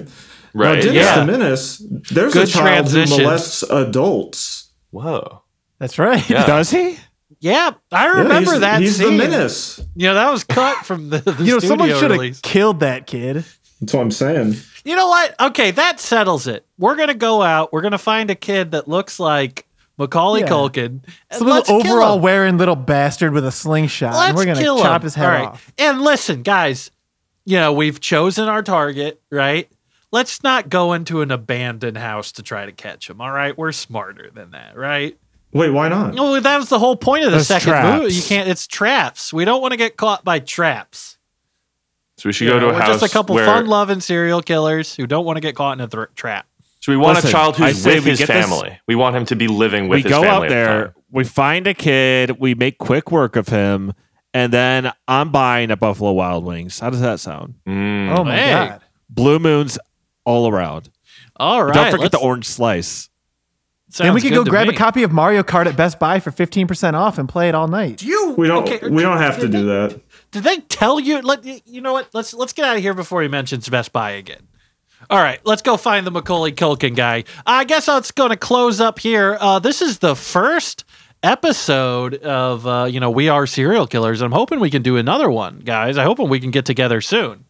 [0.56, 0.82] Now, right?
[0.82, 1.20] Dennis yeah.
[1.20, 1.78] the Menace,
[2.12, 3.18] there's Good a child transition.
[3.20, 4.72] who molests adults.
[4.92, 5.44] Whoa.
[5.78, 6.28] That's right.
[6.30, 6.46] Yeah.
[6.46, 6.98] Does he?
[7.40, 9.18] yeah, I Yeah, remember he's, that He's scene.
[9.18, 9.80] the menace.
[9.96, 13.08] You know, that was cut from the, the You know, someone should have killed that
[13.08, 13.46] kid.
[13.80, 14.56] That's what I'm saying.
[14.84, 15.40] You know what?
[15.40, 16.66] Okay, that settles it.
[16.78, 17.72] We're gonna go out.
[17.72, 19.66] We're gonna find a kid that looks like
[20.00, 20.48] Macaulay Yeah.
[20.48, 20.86] Culkin.
[21.30, 24.14] and Some little overall wearing little bastard with a slingshot.
[24.16, 25.06] Let's and we're gonna kill chop him.
[25.06, 25.48] his head All right.
[25.50, 25.72] off.
[25.78, 26.90] And listen, guys,
[27.46, 29.70] you know, we've chosen our target, right?
[30.12, 33.22] Let's not go into an abandoned house to try to catch him.
[33.22, 35.16] All right, we're smarter than that, right?
[35.52, 36.14] Wait, why not?
[36.14, 38.02] Well, that was the whole point of the Those second traps.
[38.02, 38.14] movie.
[38.14, 38.48] You can't.
[38.50, 39.34] It's traps.
[39.34, 41.18] We don't want to get caught by traps.
[42.18, 43.46] So we should You go to a house just a couple where.
[43.46, 46.46] fun-loving serial killers who don't want to get caught in a thr trap.
[46.90, 48.80] So we want Listen, a child who's with his get this- family.
[48.88, 50.30] We want him to be living with we his go family.
[50.30, 50.94] out at the there, time.
[51.12, 53.94] we find a kid, we make quick work of him,
[54.34, 56.80] and then I'm buying at Buffalo Wild Wings.
[56.80, 57.56] How does that sound?
[57.68, 58.18] Mm.
[58.18, 58.52] Oh my Hey.
[58.52, 58.82] god.
[59.10, 59.78] Blue moons
[60.26, 60.90] all around.
[61.38, 61.74] All right.
[61.74, 63.10] Don't forget the orange slice.
[64.00, 64.76] And we sounds could go grab me.
[64.76, 67.68] a copy of Mario Kart at Best Buy for 15% off and play it all
[67.68, 67.98] night.
[67.98, 68.70] Do You We don't.
[68.72, 70.00] okay, we don't have to did do that.
[70.30, 71.22] Did they tell you?
[71.22, 72.10] Let you know what?
[72.14, 74.48] Let's let's get out of here before he mentions Best Buy again.
[75.10, 77.24] All right, let's go find the Macaulay Culkin guy.
[77.46, 79.38] I guess that's going to close up here.
[79.40, 80.84] Uh, this is the first
[81.24, 84.22] episode of uh, you know we are serial killers.
[84.22, 85.98] I'm hoping we can do another one, guys.
[85.98, 87.46] I hoping we can get together soon.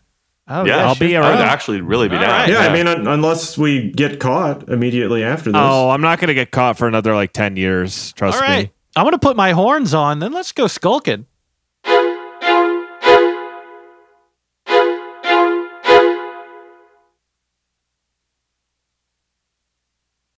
[0.47, 1.47] Oh, Yeah, I'll be I would around.
[1.47, 2.32] actually really be All down.
[2.32, 2.50] right.
[2.50, 5.60] Yeah, I mean, un- unless we get caught immediately after this.
[5.62, 8.14] Oh, I'm not going to get caught for another like 10 years.
[8.14, 8.72] Trust All right, me.
[8.95, 10.18] I'm going to put my horns on.
[10.18, 11.28] Then let's go skulking.